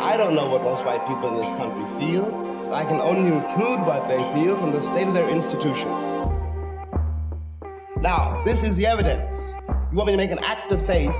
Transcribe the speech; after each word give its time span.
I 0.00 0.16
don't 0.16 0.34
know 0.34 0.48
what 0.48 0.62
most 0.62 0.82
white 0.82 1.06
people 1.06 1.28
in 1.28 1.42
this 1.42 1.50
country 1.52 1.84
feel. 2.00 2.24
I 2.72 2.86
can 2.86 3.02
only 3.02 3.36
include 3.36 3.80
what 3.80 4.08
they 4.08 4.16
feel 4.32 4.58
from 4.58 4.72
the 4.72 4.82
state 4.82 5.06
of 5.06 5.12
their 5.12 5.28
institutions. 5.28 5.84
Now, 7.98 8.42
this 8.46 8.62
is 8.62 8.74
the 8.76 8.86
evidence. 8.86 9.38
You 9.92 9.98
want 9.98 10.06
me 10.06 10.14
to 10.14 10.16
make 10.16 10.30
an 10.30 10.38
act 10.38 10.72
of 10.72 10.86
faith, 10.86 11.14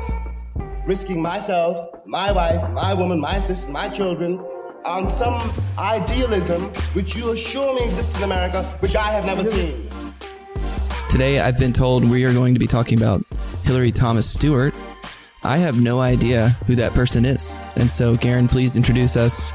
risking 0.86 1.20
myself, 1.20 1.94
my 2.06 2.32
wife, 2.32 2.70
my 2.70 2.94
woman, 2.94 3.20
my 3.20 3.38
sister, 3.40 3.68
my 3.68 3.90
children, 3.90 4.38
on 4.86 5.10
some 5.10 5.52
idealism 5.76 6.72
which 6.94 7.14
you 7.14 7.32
assure 7.32 7.74
me 7.74 7.84
exists 7.86 8.16
in 8.16 8.22
America, 8.22 8.64
which 8.80 8.96
I 8.96 9.12
have 9.12 9.26
never 9.26 9.44
seen. 9.44 9.90
Today, 11.10 11.40
I've 11.40 11.58
been 11.58 11.74
told 11.74 12.08
we 12.08 12.24
are 12.24 12.32
going 12.32 12.54
to 12.54 12.60
be 12.60 12.66
talking 12.66 12.96
about 12.96 13.22
Hillery 13.64 13.92
Thomas 13.92 14.26
Stewart. 14.26 14.74
I 15.42 15.56
have 15.58 15.80
no 15.80 16.00
idea 16.00 16.50
who 16.66 16.74
that 16.76 16.92
person 16.92 17.24
is. 17.24 17.56
And 17.76 17.90
so, 17.90 18.16
Garen, 18.16 18.46
please 18.46 18.76
introduce 18.76 19.16
us. 19.16 19.52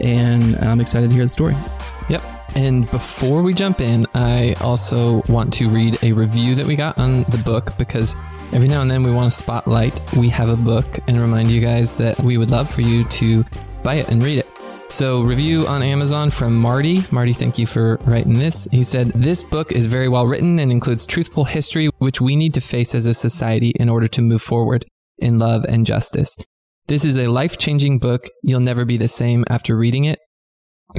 And 0.00 0.56
I'm 0.58 0.80
excited 0.80 1.10
to 1.10 1.16
hear 1.16 1.24
the 1.24 1.28
story. 1.28 1.56
Yep. 2.08 2.22
And 2.54 2.88
before 2.90 3.42
we 3.42 3.52
jump 3.52 3.80
in, 3.80 4.06
I 4.14 4.54
also 4.60 5.22
want 5.28 5.52
to 5.54 5.68
read 5.68 5.98
a 6.02 6.12
review 6.12 6.54
that 6.54 6.66
we 6.66 6.76
got 6.76 6.96
on 6.98 7.24
the 7.24 7.42
book 7.44 7.76
because 7.76 8.14
every 8.52 8.68
now 8.68 8.82
and 8.82 8.90
then 8.90 9.02
we 9.02 9.10
want 9.10 9.30
to 9.30 9.36
spotlight 9.36 10.00
we 10.14 10.28
have 10.28 10.48
a 10.48 10.56
book 10.56 10.86
and 11.08 11.18
remind 11.18 11.50
you 11.50 11.60
guys 11.60 11.96
that 11.96 12.18
we 12.20 12.38
would 12.38 12.50
love 12.50 12.70
for 12.70 12.82
you 12.82 13.04
to 13.04 13.44
buy 13.82 13.96
it 13.96 14.08
and 14.08 14.22
read 14.22 14.38
it. 14.38 14.46
So, 14.88 15.22
review 15.22 15.66
on 15.66 15.82
Amazon 15.82 16.30
from 16.30 16.56
Marty. 16.56 17.04
Marty, 17.10 17.32
thank 17.32 17.58
you 17.58 17.66
for 17.66 17.96
writing 18.04 18.38
this. 18.38 18.68
He 18.70 18.84
said, 18.84 19.08
This 19.08 19.42
book 19.42 19.72
is 19.72 19.88
very 19.88 20.08
well 20.08 20.28
written 20.28 20.60
and 20.60 20.70
includes 20.70 21.04
truthful 21.04 21.44
history, 21.44 21.90
which 21.98 22.20
we 22.20 22.36
need 22.36 22.54
to 22.54 22.60
face 22.60 22.94
as 22.94 23.06
a 23.06 23.14
society 23.14 23.70
in 23.70 23.88
order 23.88 24.06
to 24.06 24.22
move 24.22 24.42
forward 24.42 24.86
in 25.18 25.38
love 25.38 25.64
and 25.64 25.86
justice. 25.86 26.36
This 26.88 27.04
is 27.04 27.18
a 27.18 27.28
life 27.28 27.58
changing 27.58 27.98
book. 27.98 28.28
You'll 28.42 28.60
never 28.60 28.84
be 28.84 28.96
the 28.96 29.08
same 29.08 29.44
after 29.48 29.76
reading 29.76 30.04
it. 30.04 30.18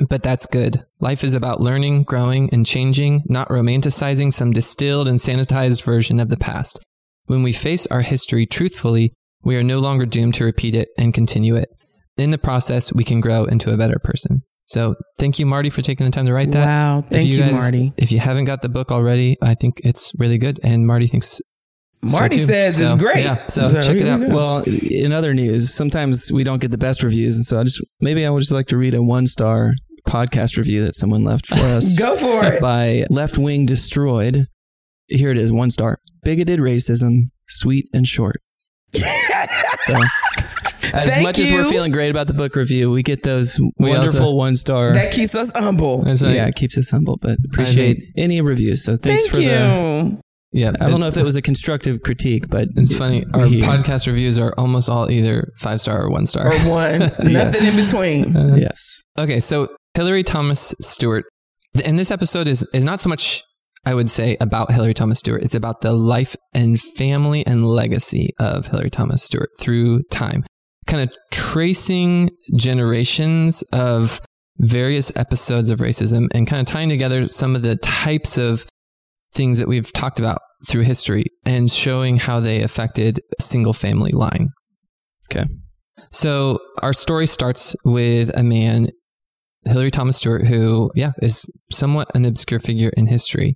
But 0.10 0.22
that's 0.22 0.46
good. 0.46 0.84
Life 1.00 1.24
is 1.24 1.34
about 1.34 1.62
learning, 1.62 2.04
growing, 2.04 2.50
and 2.52 2.66
changing, 2.66 3.24
not 3.28 3.48
romanticizing 3.48 4.34
some 4.34 4.52
distilled 4.52 5.08
and 5.08 5.18
sanitized 5.18 5.84
version 5.84 6.20
of 6.20 6.30
the 6.30 6.38
past. 6.38 6.80
When 7.26 7.42
we 7.42 7.54
face 7.54 7.88
our 7.88 8.02
history 8.02 8.46
truthfully, 8.46 9.14
we 9.44 9.56
are 9.56 9.64
no 9.64 9.80
longer 9.80 10.06
doomed 10.06 10.34
to 10.36 10.44
repeat 10.46 10.76
it 10.76 10.90
and 10.98 11.14
continue 11.14 11.56
it. 11.56 11.70
In 12.18 12.32
the 12.32 12.38
process, 12.38 12.92
we 12.94 13.04
can 13.04 13.22
grow 13.22 13.46
into 13.46 13.74
a 13.74 13.78
better 13.78 13.98
person. 14.04 14.42
So 14.66 14.96
thank 15.18 15.40
you, 15.40 15.46
Marty, 15.46 15.70
for 15.70 15.82
taking 15.82 16.06
the 16.06 16.12
time 16.12 16.26
to 16.26 16.34
write 16.34 16.52
that. 16.52 16.66
Wow. 16.66 17.00
If 17.00 17.10
Thank 17.10 17.30
you, 17.30 17.40
guys- 17.40 17.54
Marty. 17.54 17.94
If 17.96 18.12
you 18.12 18.20
haven't 18.20 18.46
got 18.46 18.62
the 18.62 18.70
book 18.70 18.92
already, 18.92 19.38
I 19.42 19.56
think 19.56 19.80
it's 19.84 20.12
really 20.20 20.38
good. 20.38 20.60
And 20.64 20.86
Marty 20.86 21.08
thinks 21.08 21.40
Marty 22.02 22.38
too. 22.38 22.46
says 22.46 22.80
it's 22.80 22.94
great. 22.96 23.24
Yeah. 23.24 23.46
So, 23.48 23.70
So 23.70 23.82
check 23.82 23.98
it 23.98 24.08
out. 24.08 24.20
Well, 24.22 24.64
in 24.68 25.12
other 25.12 25.34
news, 25.34 25.74
sometimes 25.74 26.32
we 26.32 26.44
don't 26.44 26.62
get 26.62 26.72
the 26.72 26.78
best 26.78 27.04
reviews. 27.04 27.36
And 27.38 27.46
so 27.46 27.60
I 27.60 27.64
just, 27.64 27.84
maybe 28.00 28.26
I 28.26 28.30
would 28.30 28.42
just 28.42 28.52
like 28.52 28.68
to 28.68 28.78
read 28.78 28.94
a 28.94 29.02
one 29.04 29.26
star 29.28 29.74
podcast 30.08 30.58
review 30.58 30.86
that 30.86 30.96
someone 30.96 31.24
left 31.24 31.48
for 31.48 31.56
us. 31.60 31.98
Go 31.98 32.16
for 32.16 32.46
it. 32.46 32.62
by 32.62 33.06
Left 33.10 33.38
Wing 33.38 33.66
Destroyed. 33.66 34.46
Here 35.08 35.32
it 35.32 35.38
is, 35.38 35.52
one 35.52 35.70
star. 35.72 35.98
Bigoted 36.24 36.60
racism, 36.60 37.32
sweet 37.48 37.88
and 37.94 38.06
short. 38.08 38.42
So, 38.94 39.02
as 40.94 41.14
Thank 41.14 41.24
much 41.24 41.40
as 41.40 41.52
we're 41.52 41.66
feeling 41.66 41.92
great 41.92 42.10
about 42.10 42.28
the 42.28 42.34
book 42.34 42.56
review, 42.56 42.92
we 42.92 43.04
get 43.04 43.24
those 43.24 43.60
We 43.80 43.90
wonderful 43.90 44.38
one 44.38 44.56
star. 44.56 44.94
that 44.94 45.14
keeps 45.14 45.36
us 45.36 45.52
humble. 45.56 46.04
Right. 46.04 46.22
yeah, 46.22 46.48
it 46.48 46.56
keeps 46.56 46.78
us 46.78 46.90
humble, 46.90 47.18
but 47.18 47.38
appreciate 47.46 48.04
any 48.16 48.40
reviews. 48.42 48.84
So 48.84 48.96
thanks 48.96 49.28
Thank 49.30 49.36
for 49.36 49.42
you. 49.42 49.50
the. 49.50 50.22
Yeah. 50.54 50.72
I 50.80 50.90
don't 50.90 51.00
know 51.00 51.08
if 51.08 51.18
it 51.18 51.24
was 51.24 51.36
a 51.36 51.42
constructive 51.42 52.02
critique, 52.02 52.48
but 52.50 52.70
It's 52.76 52.96
funny. 52.98 53.26
Our 53.34 53.46
hear. 53.48 53.64
podcast 53.64 54.08
reviews 54.08 54.40
are 54.40 54.54
almost 54.58 54.90
all 54.90 55.12
either 55.12 55.52
five 55.60 55.82
star 55.82 56.02
or 56.02 56.10
one 56.10 56.26
star. 56.26 56.48
or 56.54 56.58
one. 56.70 57.00
Nothing 57.00 57.30
Yes. 57.30 57.78
in 57.80 57.86
between. 57.86 58.36
Uh-huh. 58.36 58.56
Yes. 58.56 59.02
Okay, 59.20 59.40
so 59.40 59.68
Hillery 59.94 60.24
Thomas 60.24 60.74
Stewart, 60.82 61.26
and 61.84 62.00
this 62.00 62.12
episode 62.12 62.48
is 62.48 62.68
is 62.74 62.84
not 62.86 63.00
so 63.00 63.10
much 63.10 63.44
I 63.86 63.94
would 63.94 64.10
say 64.10 64.36
about 64.42 64.72
Hillery 64.72 64.94
Thomas 64.94 65.20
Stewart. 65.20 65.42
It's 65.44 65.56
about 65.56 65.82
the 65.82 65.94
life 65.94 66.36
and 66.54 66.80
family 66.80 67.46
and 67.46 67.66
legacy 67.66 68.30
of 68.40 68.68
Hillery 68.68 68.90
Thomas 68.90 69.24
Stewart 69.24 69.50
through 69.60 70.04
time, 70.12 70.44
kind 70.88 71.10
of 71.10 71.16
tracing 71.32 72.30
generations 72.56 73.64
of 73.74 74.22
various 74.60 75.16
episodes 75.16 75.70
of 75.70 75.80
racism 75.80 76.28
and 76.34 76.48
kind 76.48 76.60
of 76.62 76.68
tying 76.68 76.90
together 76.90 77.28
some 77.28 77.56
of 77.56 77.62
the 77.62 77.76
types 77.78 78.38
of 78.38 78.66
things 79.34 79.60
that 79.60 79.68
we've 79.68 79.92
talked 79.94 80.20
about 80.20 80.40
through 80.68 80.82
history 80.82 81.26
and 81.46 81.72
showing 81.72 82.18
how 82.18 82.40
they 82.40 82.62
affected 82.62 83.20
a 83.40 83.42
single 83.42 83.74
family 83.74 84.12
line. 84.12 84.50
Okay. 85.32 85.46
So 86.12 86.60
our 86.82 86.94
story 86.94 87.28
starts 87.28 87.76
with 87.84 88.36
a 88.36 88.44
man, 88.44 88.88
Hillery 89.66 89.92
Thomas 89.92 90.18
Stewart, 90.18 90.48
who, 90.48 90.92
yeah, 90.96 91.12
is 91.22 91.50
somewhat 91.72 92.10
an 92.16 92.26
obscure 92.26 92.60
figure 92.60 92.92
in 92.96 93.08
history. 93.08 93.56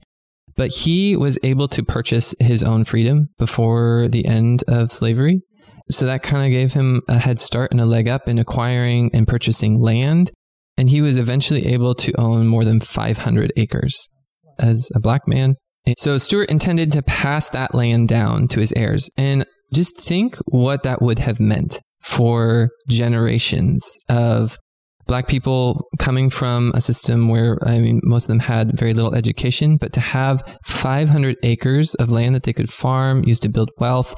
But 0.55 0.71
he 0.71 1.15
was 1.15 1.39
able 1.43 1.67
to 1.69 1.83
purchase 1.83 2.35
his 2.39 2.61
own 2.61 2.83
freedom 2.83 3.29
before 3.39 4.07
the 4.09 4.25
end 4.25 4.63
of 4.67 4.91
slavery. 4.91 5.41
So 5.89 6.05
that 6.05 6.23
kind 6.23 6.45
of 6.45 6.51
gave 6.51 6.73
him 6.73 7.01
a 7.07 7.17
head 7.17 7.39
start 7.39 7.71
and 7.71 7.79
a 7.79 7.85
leg 7.85 8.07
up 8.07 8.27
in 8.27 8.37
acquiring 8.37 9.11
and 9.13 9.27
purchasing 9.27 9.81
land. 9.81 10.31
And 10.77 10.89
he 10.89 11.01
was 11.01 11.17
eventually 11.17 11.67
able 11.67 11.95
to 11.95 12.13
own 12.19 12.47
more 12.47 12.65
than 12.65 12.79
500 12.79 13.53
acres 13.55 14.09
as 14.61 14.89
a 14.95 14.99
black 14.99 15.27
man. 15.27 15.55
So 15.97 16.17
Stewart 16.17 16.49
intended 16.49 16.91
to 16.91 17.01
pass 17.01 17.49
that 17.49 17.73
land 17.73 18.07
down 18.07 18.47
to 18.49 18.59
his 18.59 18.71
heirs. 18.73 19.09
And 19.17 19.45
just 19.73 19.99
think 19.99 20.37
what 20.45 20.83
that 20.83 21.01
would 21.01 21.19
have 21.19 21.39
meant 21.39 21.81
for 22.01 22.69
generations 22.89 23.97
of 24.09 24.57
black 25.07 25.27
people 25.27 25.87
coming 25.99 26.29
from 26.29 26.71
a 26.75 26.81
system 26.81 27.27
where, 27.27 27.57
I 27.65 27.79
mean, 27.79 27.99
most 28.03 28.25
of 28.25 28.27
them 28.29 28.39
had 28.39 28.77
very 28.77 28.93
little 28.93 29.15
education, 29.15 29.77
but 29.77 29.91
to 29.93 29.99
have 29.99 30.43
500 30.65 31.37
acres 31.43 31.95
of 31.95 32.09
land 32.09 32.35
that 32.35 32.43
they 32.43 32.53
could 32.53 32.71
farm, 32.71 33.23
use 33.25 33.39
to 33.41 33.49
build 33.49 33.71
wealth, 33.77 34.15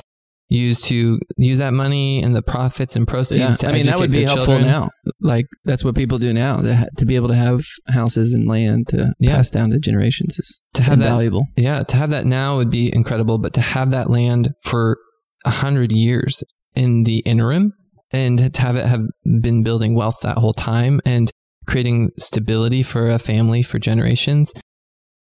use 0.53 0.81
to 0.83 1.19
use 1.37 1.57
that 1.57 1.73
money 1.73 2.21
and 2.23 2.35
the 2.35 2.41
profits 2.41 2.95
and 2.95 3.07
proceeds 3.07 3.39
Yeah. 3.39 3.51
to 3.51 3.67
I 3.69 3.73
mean, 3.73 3.85
that 3.87 3.99
would 3.99 4.11
be 4.11 4.23
helpful 4.23 4.45
children. 4.57 4.67
now. 4.67 4.89
Like, 5.19 5.45
that's 5.65 5.83
what 5.83 5.95
people 5.95 6.17
do 6.19 6.33
now. 6.33 6.61
To, 6.61 6.75
ha- 6.75 6.85
to 6.97 7.05
be 7.05 7.15
able 7.15 7.29
to 7.29 7.35
have 7.35 7.61
houses 7.89 8.33
and 8.33 8.47
land 8.47 8.87
to 8.89 9.13
Yeah. 9.19 9.35
pass 9.35 9.49
down 9.49 9.71
to 9.71 9.79
generations 9.79 10.37
is 10.37 10.61
To 10.75 10.83
have 10.83 10.99
that- 10.99 11.05
invaluable. 11.05 11.47
Yeah, 11.57 11.83
to 11.83 11.95
have 11.97 12.09
that 12.11 12.25
now 12.25 12.57
would 12.57 12.69
be 12.69 12.93
incredible, 12.93 13.37
but 13.39 13.53
to 13.55 13.61
have 13.61 13.91
that 13.91 14.09
land 14.09 14.51
for 14.63 14.97
a 15.45 15.49
hundred 15.49 15.91
years 15.91 16.43
in 16.75 17.03
the 17.03 17.19
interim 17.19 17.73
and 18.11 18.53
to 18.53 18.61
have 18.61 18.75
it 18.75 18.85
have 18.85 19.03
been 19.41 19.63
building 19.63 19.95
wealth 19.95 20.19
that 20.23 20.37
whole 20.37 20.53
time 20.53 21.01
and 21.05 21.31
creating 21.65 22.09
stability 22.19 22.83
for 22.83 23.09
a 23.09 23.17
family 23.19 23.61
for 23.63 23.79
generations. 23.79 24.53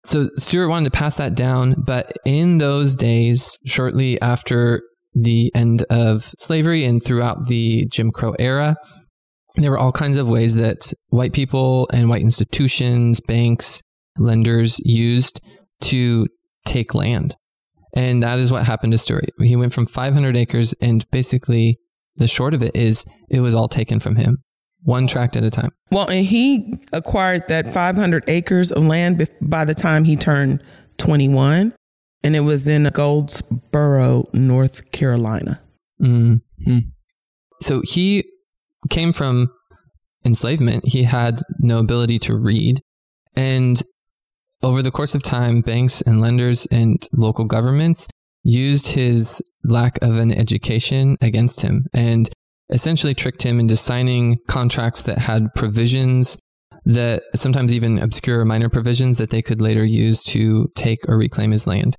So 0.03 0.29
Stewart 0.35 0.69
wanted 0.69 0.85
to 0.91 0.97
pass 0.97 1.17
that 1.17 1.35
down, 1.35 1.75
but 1.85 2.17
in 2.25 2.57
those 2.57 2.97
days, 2.97 3.57
shortly 3.65 4.19
after 4.19 4.81
the 5.13 5.51
end 5.53 5.83
of 5.89 6.33
slavery 6.37 6.85
and 6.85 7.03
throughout 7.03 7.47
the 7.47 7.85
Jim 7.91 8.11
Crow 8.11 8.33
era, 8.39 8.75
there 9.55 9.71
were 9.71 9.77
all 9.77 9.91
kinds 9.91 10.17
of 10.17 10.29
ways 10.29 10.55
that 10.55 10.93
white 11.09 11.33
people 11.33 11.89
and 11.91 12.09
white 12.09 12.21
institutions, 12.21 13.19
banks, 13.19 13.81
lenders 14.17 14.79
used 14.79 15.41
to 15.81 16.27
take 16.65 16.93
land. 16.93 17.35
And 17.93 18.23
that 18.23 18.39
is 18.39 18.51
what 18.51 18.65
happened 18.65 18.93
to 18.93 18.97
Stewart. 18.97 19.25
He 19.39 19.55
went 19.55 19.73
from 19.73 19.85
500 19.85 20.37
acres, 20.37 20.73
and 20.81 21.09
basically, 21.11 21.77
the 22.15 22.27
short 22.27 22.53
of 22.53 22.63
it 22.63 22.75
is 22.75 23.05
it 23.29 23.41
was 23.41 23.53
all 23.55 23.67
taken 23.67 23.99
from 23.99 24.15
him, 24.15 24.37
one 24.83 25.07
tract 25.07 25.35
at 25.35 25.43
a 25.43 25.49
time. 25.49 25.71
Well, 25.91 26.07
and 26.07 26.25
he 26.25 26.79
acquired 26.93 27.47
that 27.49 27.73
500 27.73 28.23
acres 28.29 28.71
of 28.71 28.85
land 28.85 29.27
by 29.41 29.65
the 29.65 29.73
time 29.73 30.05
he 30.05 30.15
turned 30.15 30.63
21, 30.99 31.73
and 32.23 32.35
it 32.35 32.41
was 32.41 32.67
in 32.67 32.83
Goldsboro, 32.93 34.27
North 34.33 34.91
Carolina. 34.91 35.61
Mm. 36.01 36.41
Hmm. 36.63 36.77
So 37.61 37.81
he 37.83 38.25
came 38.89 39.13
from 39.13 39.49
enslavement. 40.25 40.87
He 40.87 41.03
had 41.03 41.39
no 41.59 41.79
ability 41.79 42.19
to 42.19 42.35
read. 42.35 42.81
And 43.35 43.81
over 44.63 44.81
the 44.81 44.91
course 44.91 45.15
of 45.15 45.23
time, 45.23 45.61
banks 45.61 46.01
and 46.01 46.21
lenders 46.21 46.67
and 46.67 47.07
local 47.13 47.45
governments 47.45 48.07
used 48.43 48.93
his 48.93 49.41
lack 49.63 50.01
of 50.01 50.17
an 50.17 50.31
education 50.31 51.17
against 51.21 51.61
him 51.61 51.85
and 51.93 52.29
essentially 52.69 53.13
tricked 53.13 53.43
him 53.43 53.59
into 53.59 53.75
signing 53.75 54.37
contracts 54.47 55.01
that 55.03 55.19
had 55.19 55.53
provisions 55.55 56.37
that 56.85 57.23
sometimes 57.35 57.73
even 57.73 57.99
obscure 57.99 58.43
minor 58.43 58.69
provisions 58.69 59.17
that 59.17 59.29
they 59.29 59.41
could 59.41 59.61
later 59.61 59.85
use 59.85 60.23
to 60.23 60.71
take 60.75 60.99
or 61.07 61.17
reclaim 61.17 61.51
his 61.51 61.67
land. 61.67 61.95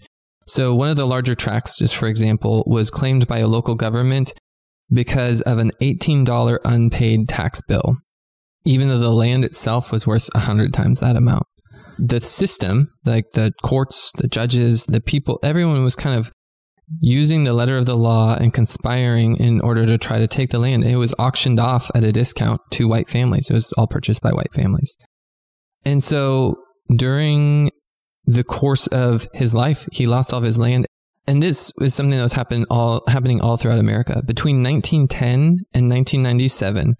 So 0.47 0.75
one 0.75 0.89
of 0.89 0.97
the 0.97 1.07
larger 1.07 1.35
tracts, 1.35 1.79
just 1.79 1.97
for 1.97 2.09
example, 2.09 2.65
was 2.67 2.91
claimed 2.91 3.27
by 3.27 3.39
a 3.39 3.49
local 3.49 3.75
government 3.75 4.35
because 4.93 5.41
of 5.43 5.59
an 5.59 5.71
$18 5.81 6.59
unpaid 6.65 7.29
tax 7.29 7.61
bill, 7.63 7.97
even 8.65 8.89
though 8.89 8.99
the 8.99 9.11
land 9.11 9.45
itself 9.45 9.93
was 9.93 10.07
worth 10.07 10.29
100 10.35 10.73
times 10.73 11.01
that 11.01 11.17
amount. 11.17 11.45
The 11.99 12.21
system, 12.21 12.89
like 13.05 13.31
the 13.33 13.53
courts, 13.63 14.13
the 14.17 14.29
judges, 14.29 14.87
the 14.87 15.01
people, 15.01 15.39
everyone 15.43 15.85
was 15.85 15.97
kind 15.97 16.19
of 16.19 16.33
using 17.01 17.45
the 17.45 17.53
letter 17.53 17.79
of 17.79 17.87
the 17.87 17.97
law 17.97 18.37
and 18.37 18.53
conspiring 18.53 19.37
in 19.37 19.61
order 19.61 19.87
to 19.87 19.97
try 19.97 20.19
to 20.19 20.27
take 20.27 20.51
the 20.51 20.59
land. 20.59 20.85
It 20.85 20.97
was 20.97 21.15
auctioned 21.19 21.61
off 21.61 21.91
at 21.95 22.05
a 22.05 22.13
discount 22.13 22.61
to 22.73 22.89
white 22.89 23.09
families. 23.09 23.49
It 23.49 23.55
was 23.55 23.73
all 23.79 23.87
purchased 23.87 24.21
by 24.21 24.33
white 24.33 24.53
families. 24.53 24.97
And 25.85 26.03
so 26.03 26.57
during 26.95 27.71
the 28.25 28.45
course 28.45 28.87
of 28.89 29.29
his 29.35 29.55
life, 29.55 29.89
he 29.93 30.07
lost 30.07 30.33
all 30.33 30.39
of 30.39 30.45
his 30.45 30.59
land. 30.59 30.87
And 31.27 31.43
this 31.43 31.73
is 31.81 31.95
something 31.95 32.17
that 32.17 32.23
was 32.23 32.33
happening 32.33 32.67
all, 32.69 33.03
happening 33.09 33.41
all 33.41 33.57
throughout 33.57 33.79
America. 33.79 34.23
Between 34.27 34.63
1910 34.63 35.39
and 35.73 35.89
1997, 35.89 36.95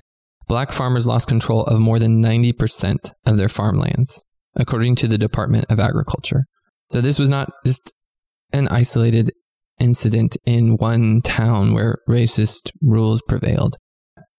black 0.47 0.73
farmers 0.73 1.07
lost 1.07 1.29
control 1.29 1.65
of 1.65 1.81
more 1.81 1.99
than 1.99 2.23
90% 2.23 3.13
of 3.27 3.37
their 3.37 3.49
farmlands, 3.49 4.25
according 4.55 4.95
to 4.97 5.09
the 5.09 5.19
Department 5.19 5.67
of 5.69 5.81
Agriculture. 5.81 6.45
So 6.91 7.01
this 7.01 7.19
was 7.19 7.31
not 7.31 7.51
just 7.65 7.93
an 8.53 8.69
isolated 8.69 9.33
incident 9.81 10.37
in 10.45 10.77
one 10.77 11.21
town 11.23 11.73
where 11.73 11.99
racist 12.09 12.71
rules 12.81 13.23
prevailed. 13.23 13.77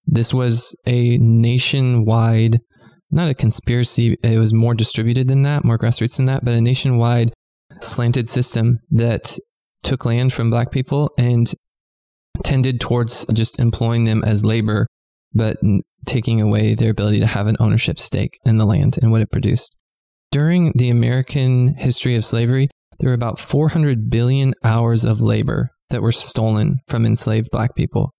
This 0.05 0.33
was 0.33 0.75
a 0.85 1.17
nationwide, 1.17 2.59
not 3.13 3.29
a 3.29 3.33
conspiracy, 3.33 4.17
it 4.23 4.39
was 4.39 4.53
more 4.53 4.73
distributed 4.73 5.27
than 5.27 5.43
that, 5.43 5.63
more 5.63 5.77
grassroots 5.77 6.17
than 6.17 6.25
that, 6.25 6.43
but 6.43 6.53
a 6.53 6.61
nationwide 6.61 7.31
slanted 7.79 8.27
system 8.27 8.79
that 8.89 9.37
took 9.83 10.05
land 10.05 10.33
from 10.33 10.49
black 10.49 10.71
people 10.71 11.11
and 11.17 11.53
tended 12.43 12.81
towards 12.81 13.25
just 13.27 13.59
employing 13.59 14.05
them 14.05 14.23
as 14.23 14.43
labor, 14.43 14.87
but 15.33 15.57
taking 16.05 16.41
away 16.41 16.73
their 16.73 16.91
ability 16.91 17.19
to 17.19 17.27
have 17.27 17.47
an 17.47 17.57
ownership 17.59 17.99
stake 17.99 18.39
in 18.45 18.57
the 18.57 18.65
land 18.65 18.97
and 19.01 19.11
what 19.11 19.21
it 19.21 19.31
produced. 19.31 19.75
During 20.31 20.71
the 20.75 20.89
American 20.89 21.75
history 21.75 22.15
of 22.15 22.25
slavery, 22.25 22.69
there 22.99 23.09
were 23.09 23.15
about 23.15 23.39
400 23.39 24.09
billion 24.09 24.53
hours 24.63 25.05
of 25.05 25.21
labor 25.21 25.69
that 25.89 26.01
were 26.01 26.11
stolen 26.11 26.79
from 26.87 27.05
enslaved 27.05 27.49
black 27.51 27.75
people. 27.75 28.11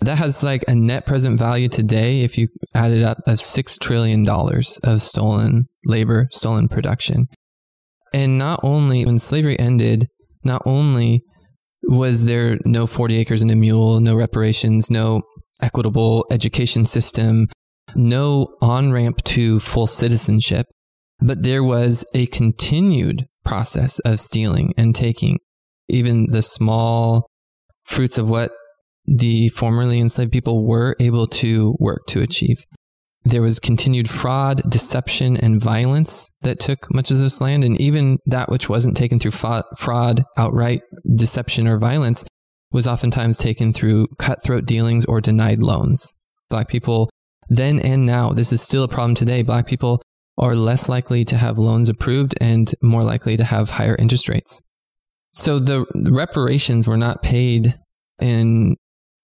That 0.00 0.18
has 0.18 0.42
like 0.42 0.64
a 0.68 0.74
net 0.74 1.06
present 1.06 1.38
value 1.38 1.68
today, 1.68 2.20
if 2.22 2.36
you 2.36 2.48
add 2.74 2.92
it 2.92 3.02
up, 3.02 3.18
of 3.26 3.38
$6 3.38 3.78
trillion 3.80 4.28
of 4.28 5.02
stolen 5.02 5.66
labor, 5.84 6.28
stolen 6.30 6.68
production. 6.68 7.26
And 8.12 8.38
not 8.38 8.60
only 8.62 9.04
when 9.04 9.18
slavery 9.18 9.58
ended, 9.58 10.08
not 10.44 10.62
only 10.64 11.22
was 11.82 12.26
there 12.26 12.58
no 12.64 12.86
40 12.86 13.16
acres 13.16 13.42
and 13.42 13.50
a 13.50 13.56
mule, 13.56 14.00
no 14.00 14.14
reparations, 14.14 14.90
no 14.90 15.22
equitable 15.62 16.26
education 16.30 16.84
system, 16.84 17.48
no 17.94 18.48
on 18.60 18.92
ramp 18.92 19.22
to 19.24 19.60
full 19.60 19.86
citizenship, 19.86 20.66
but 21.20 21.42
there 21.42 21.64
was 21.64 22.04
a 22.14 22.26
continued 22.26 23.26
process 23.44 23.98
of 24.00 24.20
stealing 24.20 24.72
and 24.76 24.94
taking 24.94 25.38
even 25.88 26.26
the 26.30 26.42
small 26.42 27.26
fruits 27.84 28.18
of 28.18 28.28
what 28.28 28.50
the 29.06 29.48
formerly 29.50 30.00
enslaved 30.00 30.32
people 30.32 30.66
were 30.66 30.96
able 31.00 31.26
to 31.26 31.76
work 31.78 32.06
to 32.08 32.22
achieve. 32.22 32.64
There 33.24 33.42
was 33.42 33.58
continued 33.58 34.08
fraud, 34.08 34.62
deception, 34.70 35.36
and 35.36 35.60
violence 35.60 36.30
that 36.42 36.60
took 36.60 36.92
much 36.94 37.10
of 37.10 37.18
this 37.18 37.40
land, 37.40 37.64
and 37.64 37.80
even 37.80 38.18
that 38.26 38.48
which 38.48 38.68
wasn't 38.68 38.96
taken 38.96 39.18
through 39.18 39.32
fraud, 39.32 40.22
outright 40.36 40.82
deception, 41.16 41.66
or 41.66 41.78
violence 41.78 42.24
was 42.70 42.86
oftentimes 42.86 43.38
taken 43.38 43.72
through 43.72 44.06
cutthroat 44.18 44.64
dealings 44.64 45.04
or 45.06 45.20
denied 45.20 45.60
loans. 45.60 46.14
Black 46.50 46.68
people 46.68 47.10
then 47.48 47.78
and 47.80 48.06
now, 48.06 48.32
this 48.32 48.52
is 48.52 48.60
still 48.60 48.82
a 48.82 48.88
problem 48.88 49.14
today. 49.14 49.42
Black 49.42 49.66
people 49.66 50.02
are 50.38 50.54
less 50.54 50.88
likely 50.88 51.24
to 51.24 51.36
have 51.36 51.58
loans 51.58 51.88
approved 51.88 52.34
and 52.40 52.74
more 52.82 53.02
likely 53.02 53.36
to 53.36 53.44
have 53.44 53.70
higher 53.70 53.96
interest 53.96 54.28
rates. 54.28 54.62
So 55.30 55.58
the, 55.58 55.84
reparations 56.10 56.86
were 56.86 56.96
not 56.96 57.22
paid 57.22 57.74
in 58.20 58.76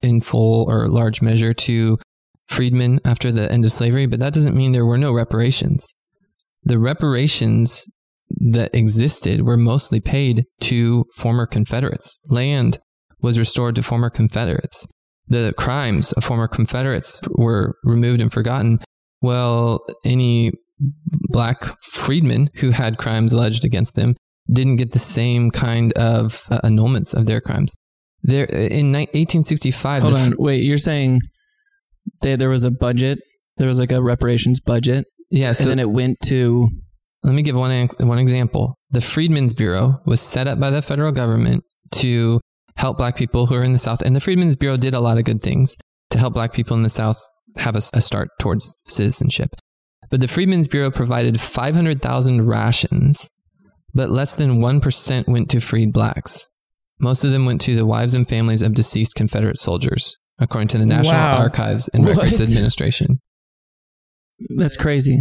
in 0.02 0.20
full 0.20 0.70
or 0.70 0.88
large 0.88 1.22
measure 1.22 1.54
to 1.54 1.98
freedmen 2.46 3.00
after 3.04 3.32
the 3.32 3.50
end 3.50 3.64
of 3.64 3.72
slavery, 3.72 4.06
but 4.06 4.20
that 4.20 4.32
doesn't 4.32 4.56
mean 4.56 4.72
there 4.72 4.86
were 4.86 4.98
no 4.98 5.12
reparations. 5.12 5.94
The 6.64 6.78
reparations 6.78 7.86
that 8.30 8.74
existed 8.74 9.42
were 9.42 9.56
mostly 9.56 10.00
paid 10.00 10.44
to 10.60 11.04
former 11.14 11.46
Confederates. 11.46 12.18
Land 12.28 12.78
was 13.20 13.38
restored 13.38 13.74
to 13.76 13.82
former 13.82 14.10
Confederates. 14.10 14.86
The 15.28 15.54
crimes 15.56 16.12
of 16.12 16.24
former 16.24 16.48
Confederates 16.48 17.20
were 17.30 17.76
removed 17.84 18.20
and 18.20 18.32
forgotten. 18.32 18.80
Well, 19.20 19.84
any 20.04 20.52
black 21.28 21.64
freedmen 21.80 22.50
who 22.56 22.70
had 22.70 22.98
crimes 22.98 23.32
alleged 23.32 23.64
against 23.64 23.94
them 23.94 24.16
didn't 24.50 24.76
get 24.76 24.92
the 24.92 24.98
same 24.98 25.50
kind 25.50 25.92
of 25.92 26.44
uh, 26.50 26.60
annulments 26.64 27.14
of 27.14 27.26
their 27.26 27.40
crimes. 27.40 27.74
There 28.22 28.44
in 28.44 28.92
1865. 28.92 30.02
Hold 30.02 30.14
on, 30.14 30.34
wait. 30.38 30.62
You're 30.62 30.78
saying 30.78 31.20
they, 32.20 32.36
there 32.36 32.48
was 32.48 32.64
a 32.64 32.70
budget? 32.70 33.18
There 33.56 33.66
was 33.66 33.80
like 33.80 33.92
a 33.92 34.02
reparations 34.02 34.60
budget. 34.60 35.06
Yeah. 35.30 35.52
So 35.52 35.64
and 35.64 35.72
then 35.72 35.78
it 35.78 35.90
went 35.90 36.18
to. 36.26 36.68
Let 37.24 37.34
me 37.34 37.42
give 37.42 37.56
one 37.56 37.88
one 37.98 38.18
example. 38.18 38.78
The 38.90 39.00
Freedmen's 39.00 39.54
Bureau 39.54 40.00
was 40.06 40.20
set 40.20 40.46
up 40.46 40.58
by 40.58 40.70
the 40.70 40.82
federal 40.82 41.12
government 41.12 41.64
to 41.92 42.40
help 42.76 42.98
black 42.98 43.16
people 43.16 43.46
who 43.46 43.54
are 43.54 43.62
in 43.62 43.72
the 43.72 43.78
South, 43.78 44.02
and 44.02 44.14
the 44.16 44.20
Freedmen's 44.20 44.56
Bureau 44.56 44.76
did 44.76 44.94
a 44.94 45.00
lot 45.00 45.18
of 45.18 45.24
good 45.24 45.42
things 45.42 45.76
to 46.10 46.18
help 46.18 46.34
black 46.34 46.52
people 46.52 46.76
in 46.76 46.82
the 46.82 46.88
South 46.88 47.18
have 47.56 47.76
a, 47.76 47.82
a 47.94 48.00
start 48.00 48.28
towards 48.38 48.76
citizenship. 48.80 49.54
But 50.10 50.20
the 50.20 50.28
Freedmen's 50.28 50.68
Bureau 50.68 50.90
provided 50.90 51.40
500,000 51.40 52.46
rations, 52.46 53.30
but 53.94 54.10
less 54.10 54.34
than 54.36 54.60
1% 54.60 55.28
went 55.28 55.50
to 55.50 55.60
freed 55.60 55.92
blacks. 55.92 56.48
Most 57.02 57.24
of 57.24 57.32
them 57.32 57.44
went 57.44 57.60
to 57.62 57.74
the 57.74 57.84
wives 57.84 58.14
and 58.14 58.26
families 58.26 58.62
of 58.62 58.74
deceased 58.74 59.16
Confederate 59.16 59.58
soldiers, 59.58 60.16
according 60.38 60.68
to 60.68 60.78
the 60.78 60.86
National 60.86 61.14
wow. 61.14 61.36
Archives 61.36 61.88
and 61.88 62.04
what? 62.04 62.16
Records 62.16 62.40
Administration. 62.40 63.20
That's 64.56 64.76
crazy. 64.76 65.20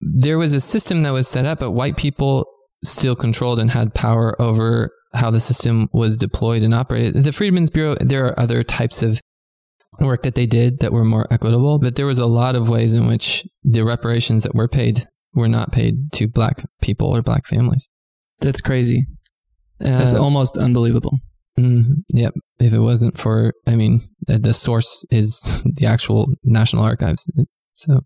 There 0.00 0.36
was 0.36 0.52
a 0.52 0.60
system 0.60 1.02
that 1.02 1.10
was 1.10 1.26
set 1.26 1.46
up, 1.46 1.60
but 1.60 1.70
white 1.70 1.96
people 1.96 2.46
still 2.84 3.16
controlled 3.16 3.58
and 3.58 3.70
had 3.70 3.94
power 3.94 4.40
over 4.40 4.90
how 5.14 5.30
the 5.30 5.40
system 5.40 5.88
was 5.92 6.18
deployed 6.18 6.62
and 6.62 6.74
operated. 6.74 7.24
The 7.24 7.32
Freedmen's 7.32 7.70
Bureau, 7.70 7.96
there 7.98 8.26
are 8.26 8.38
other 8.38 8.62
types 8.62 9.02
of 9.02 9.18
work 9.98 10.22
that 10.22 10.34
they 10.34 10.44
did 10.44 10.80
that 10.80 10.92
were 10.92 11.04
more 11.04 11.26
equitable, 11.30 11.78
but 11.78 11.96
there 11.96 12.06
was 12.06 12.18
a 12.18 12.26
lot 12.26 12.54
of 12.54 12.68
ways 12.68 12.92
in 12.92 13.06
which 13.06 13.46
the 13.64 13.84
reparations 13.84 14.42
that 14.42 14.54
were 14.54 14.68
paid 14.68 15.08
were 15.32 15.48
not 15.48 15.72
paid 15.72 16.12
to 16.12 16.28
black 16.28 16.62
people 16.82 17.08
or 17.08 17.22
black 17.22 17.46
families. 17.46 17.88
That's 18.40 18.60
crazy. 18.60 19.06
Uh, 19.80 19.98
That's 19.98 20.14
almost 20.14 20.56
unbelievable. 20.56 21.18
Mm, 21.58 22.04
yep. 22.10 22.34
If 22.58 22.72
it 22.72 22.78
wasn't 22.78 23.18
for, 23.18 23.52
I 23.66 23.76
mean, 23.76 24.00
the 24.26 24.52
source 24.52 25.04
is 25.10 25.62
the 25.76 25.86
actual 25.86 26.26
National 26.44 26.82
Archives. 26.82 27.30
So 27.74 28.00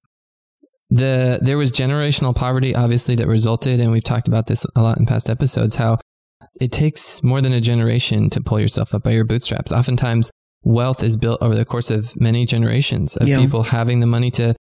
the 0.91 1.39
there 1.41 1.57
was 1.57 1.71
generational 1.71 2.35
poverty, 2.35 2.75
obviously, 2.75 3.15
that 3.17 3.29
resulted, 3.29 3.81
and 3.81 3.93
we've 3.93 4.05
talked 4.05 4.29
about 4.29 4.47
this 4.47 4.67
a 4.75 4.83
lot 4.83 4.99
in 4.99 5.07
past 5.07 5.31
episodes. 5.31 5.77
How 5.77 5.99
it 6.61 6.73
takes 6.73 7.23
more 7.23 7.41
than 7.41 7.53
a 7.53 7.61
generation 7.61 8.29
to 8.31 8.41
pull 8.41 8.59
yourself 8.59 8.95
up 8.95 9.05
by 9.05 9.13
your 9.13 9.25
bootstraps. 9.25 9.71
Oftentimes, 9.71 10.31
wealth 10.63 11.03
is 11.03 11.17
built 11.17 11.41
over 11.41 11.55
the 11.55 11.65
course 11.65 11.91
of 11.91 12.21
many 12.21 12.45
generations 12.45 13.17
of 13.17 13.29
yeah. 13.29 13.39
people 13.39 13.65
having 13.65 14.01
the 14.01 14.07
money 14.07 14.31
to 14.33 14.55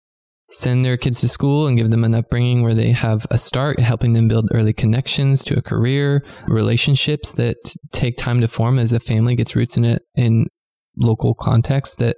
send 0.51 0.85
their 0.85 0.97
kids 0.97 1.21
to 1.21 1.29
school 1.29 1.67
and 1.67 1.77
give 1.77 1.91
them 1.91 2.05
an 2.05 2.15
upbringing 2.15 2.63
where 2.63 2.75
they 2.75 2.93
have 2.93 3.27
a 3.31 3.39
start, 3.39 3.81
helping 3.81 4.15
them 4.15 4.29
build 4.29 4.49
early 4.53 4.73
connections 4.73 5.45
to 5.45 5.59
a 5.59 5.63
career, 5.63 6.25
relationships 6.47 7.33
that 7.33 7.75
take 7.93 8.17
time 8.17 8.41
to 8.41 8.49
form 8.49 8.79
as 8.79 8.93
a 8.93 9.01
family 9.01 9.35
gets 9.35 9.55
roots 9.55 9.77
in 9.77 9.85
it 9.85 10.03
in 10.17 10.47
local 10.97 11.35
context 11.35 11.99
that 11.99 12.17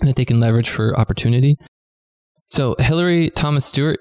that 0.00 0.16
they 0.16 0.24
can 0.24 0.40
leverage 0.40 0.70
for 0.70 0.98
opportunity. 0.98 1.56
So 2.46 2.76
Hillery 2.78 3.30
Thomas 3.30 3.64
Stewart, 3.64 3.98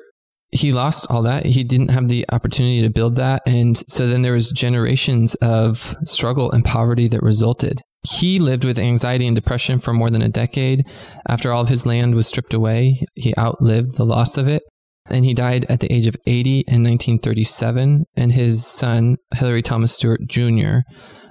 he 0.52 0.72
lost 0.72 1.08
all 1.10 1.24
that. 1.24 1.46
He 1.46 1.64
didn't 1.64 1.90
have 1.90 2.08
the 2.08 2.26
opportunity 2.32 2.82
to 2.82 2.90
build 2.90 3.16
that. 3.16 3.42
And 3.46 3.78
so 3.90 4.08
then 4.08 4.22
there 4.22 4.34
was 4.34 4.52
generations 4.52 5.36
of 5.36 5.96
struggle 6.06 6.52
and 6.52 6.64
poverty 6.64 7.08
that 7.10 7.22
resulted. 7.22 7.82
He 8.16 8.40
lived 8.40 8.64
with 8.64 8.80
anxiety 8.80 9.28
and 9.28 9.36
depression 9.36 9.80
for 9.80 9.94
more 9.94 10.10
than 10.10 10.22
a 10.22 10.30
decade. 10.30 10.88
After 11.28 11.52
all 11.52 11.62
of 11.62 11.70
his 11.70 11.86
land 11.86 12.16
was 12.16 12.28
stripped 12.28 12.54
away, 12.54 13.04
he 13.16 13.34
outlived 13.38 13.98
the 13.98 14.06
loss 14.06 14.38
of 14.38 14.48
it. 14.48 14.64
And 15.10 15.24
he 15.24 15.34
died 15.34 15.66
at 15.70 15.80
the 15.80 15.92
age 15.92 16.06
of 16.06 16.16
80 16.28 16.60
in 16.68 16.84
1937. 16.84 18.06
And 18.16 18.32
his 18.34 18.66
son, 18.66 19.18
Hillery 19.36 19.62
Thomas 19.62 19.94
Stewart 19.94 20.22
Jr., 20.28 20.80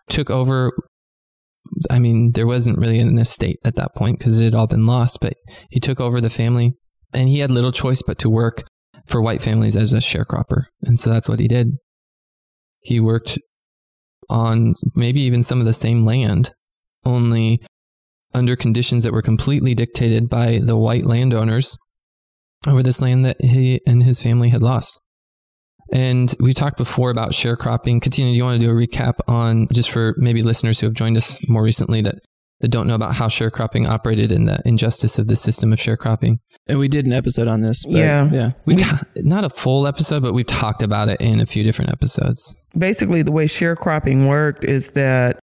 took 0.09 0.31
over. 0.31 0.73
I 1.91 1.99
mean, 1.99 2.33
there 2.33 2.47
wasn't 2.47 2.79
really 2.79 2.99
an 2.99 3.19
estate 3.19 3.59
at 3.65 3.75
that 3.77 3.95
point 3.95 4.19
because 4.19 4.39
it 4.39 4.45
had 4.45 4.55
all 4.55 4.67
been 4.67 4.87
lost, 4.87 5.19
but 5.21 5.35
he 5.71 5.81
took 5.81 6.01
over 6.01 6.21
the 6.21 6.31
family 6.31 6.75
and 7.13 7.29
he 7.29 7.41
had 7.41 7.51
little 7.51 7.73
choice 7.73 8.03
but 8.03 8.19
to 8.21 8.31
work 8.31 8.65
for 9.07 9.21
white 9.21 9.43
families 9.43 9.77
as 9.77 9.93
a 9.93 9.99
sharecropper. 9.99 10.65
And 10.83 10.99
so 10.99 11.11
that's 11.11 11.29
what 11.29 11.41
he 11.41 11.49
did. 11.49 11.73
He 12.81 13.01
worked 13.01 13.39
on 14.29 14.75
maybe 14.95 15.21
even 15.21 15.43
some 15.43 15.61
of 15.61 15.67
the 15.67 15.73
same 15.73 16.05
land, 16.05 16.53
only 17.07 17.63
under 18.35 18.57
conditions 18.57 19.05
that 19.05 19.13
were 19.13 19.23
completely 19.23 19.75
dictated 19.75 20.29
by 20.29 20.59
the 20.59 20.77
white 20.77 21.07
landowners 21.07 21.79
over 22.67 22.83
this 22.83 23.01
land 23.01 23.25
that 23.25 23.37
he 23.43 23.81
and 23.87 24.03
his 24.03 24.21
family 24.23 24.51
had 24.51 24.63
lost. 24.63 25.01
And 25.93 26.35
we 26.41 26.53
talked 26.53 26.77
before 26.77 27.11
about 27.11 27.31
sharecropping. 27.31 28.03
Katina, 28.03 28.31
do 28.31 28.37
you 28.37 28.45
want 28.45 28.61
to 28.61 28.67
do 28.67 28.73
a 28.73 28.75
recap 28.75 29.21
on 29.29 29.69
just 29.73 29.91
for 29.91 30.15
maybe 30.19 30.43
listeners 30.43 30.81
who 30.81 30.87
have 30.87 30.95
joined 30.95 31.17
us 31.17 31.39
more 31.49 31.63
recently 31.63 32.03
that, 32.03 32.17
that 32.61 32.69
don't 32.69 32.89
know 32.89 32.97
about 32.97 33.15
how 33.15 33.29
sharecropping 33.29 33.89
operated 33.89 34.33
and 34.33 34.49
the 34.49 34.61
injustice 34.65 35.17
of 35.17 35.29
the 35.29 35.37
system 35.37 35.73
of 35.73 35.79
sharecropping? 35.79 36.35
And 36.67 36.81
we 36.81 36.89
did 36.89 37.07
an 37.07 37.13
episode 37.13 37.47
on 37.47 37.61
this. 37.61 37.85
But 37.85 37.95
Yeah. 37.95 38.29
Yeah. 38.33 38.51
We 38.65 38.75
ta- 38.75 39.05
not 39.15 39.45
a 39.45 39.51
full 39.51 39.87
episode, 39.87 40.25
but 40.25 40.35
we've 40.35 40.45
talked 40.45 40.83
about 40.83 41.09
it 41.09 41.21
in 41.21 41.39
a 41.39 41.47
few 41.47 41.63
different 41.63 41.93
episodes. 41.93 42.61
basically 42.77 43.23
the 43.23 43.33
way 43.33 43.47
sharecropping 43.47 44.29
worked 44.29 44.65
is 44.65 44.91
that 44.91 45.39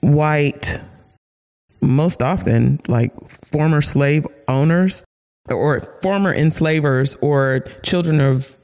white 0.00 0.80
most 1.84 2.22
often 2.22 2.80
like 2.88 3.12
former 3.28 3.80
slave 3.80 4.26
owners 4.48 5.04
or 5.48 5.80
former 6.02 6.32
enslavers 6.32 7.14
or 7.16 7.60
children 7.82 8.20
of 8.20 8.56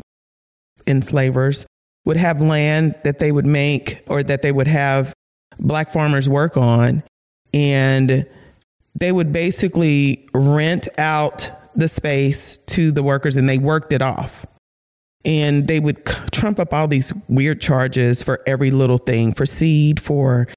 enslavers 0.86 1.66
would 2.04 2.16
have 2.16 2.40
land 2.40 2.94
that 3.04 3.18
they 3.18 3.30
would 3.30 3.46
make 3.46 4.02
or 4.06 4.22
that 4.22 4.42
they 4.42 4.52
would 4.52 4.66
have 4.66 5.12
black 5.58 5.92
farmers 5.92 6.28
work 6.28 6.56
on. 6.56 7.02
And 7.52 8.26
they 8.94 9.12
would 9.12 9.32
basically 9.32 10.28
rent 10.32 10.88
out 10.98 11.50
the 11.76 11.88
space 11.88 12.58
to 12.58 12.90
the 12.90 13.02
workers 13.02 13.36
and 13.36 13.48
they 13.48 13.58
worked 13.58 13.92
it 13.92 14.02
off. 14.02 14.46
And 15.24 15.68
they 15.68 15.80
would 15.80 16.04
trump 16.32 16.58
up 16.58 16.72
all 16.72 16.88
these 16.88 17.12
weird 17.28 17.60
charges 17.60 18.22
for 18.22 18.40
every 18.46 18.70
little 18.70 18.98
thing 18.98 19.34
for 19.34 19.44
seed 19.44 20.00
for 20.00 20.48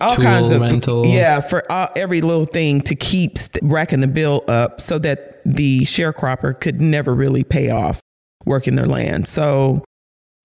all 0.00 0.14
Tool 0.16 0.24
kinds 0.24 0.50
of 0.50 0.60
rental. 0.60 1.06
yeah 1.06 1.40
for 1.40 1.70
all, 1.70 1.88
every 1.96 2.20
little 2.20 2.44
thing 2.46 2.80
to 2.82 2.94
keep 2.94 3.36
st- 3.38 3.62
racking 3.62 4.00
the 4.00 4.08
bill 4.08 4.42
up 4.48 4.80
so 4.80 4.98
that 4.98 5.40
the 5.44 5.80
sharecropper 5.82 6.58
could 6.58 6.80
never 6.80 7.14
really 7.14 7.44
pay 7.44 7.70
off 7.70 8.00
working 8.46 8.76
their 8.76 8.86
land 8.86 9.26
so 9.26 9.84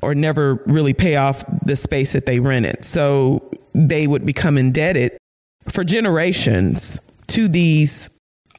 or 0.02 0.14
never 0.14 0.56
really 0.66 0.94
pay 0.94 1.16
off 1.16 1.44
the 1.66 1.76
space 1.76 2.14
that 2.14 2.26
they 2.26 2.40
rented 2.40 2.84
so 2.84 3.42
they 3.74 4.08
would 4.08 4.26
become 4.26 4.58
indebted 4.58 5.18
for 5.70 5.84
generations 5.84 7.00
to 7.28 7.48
these 7.48 8.10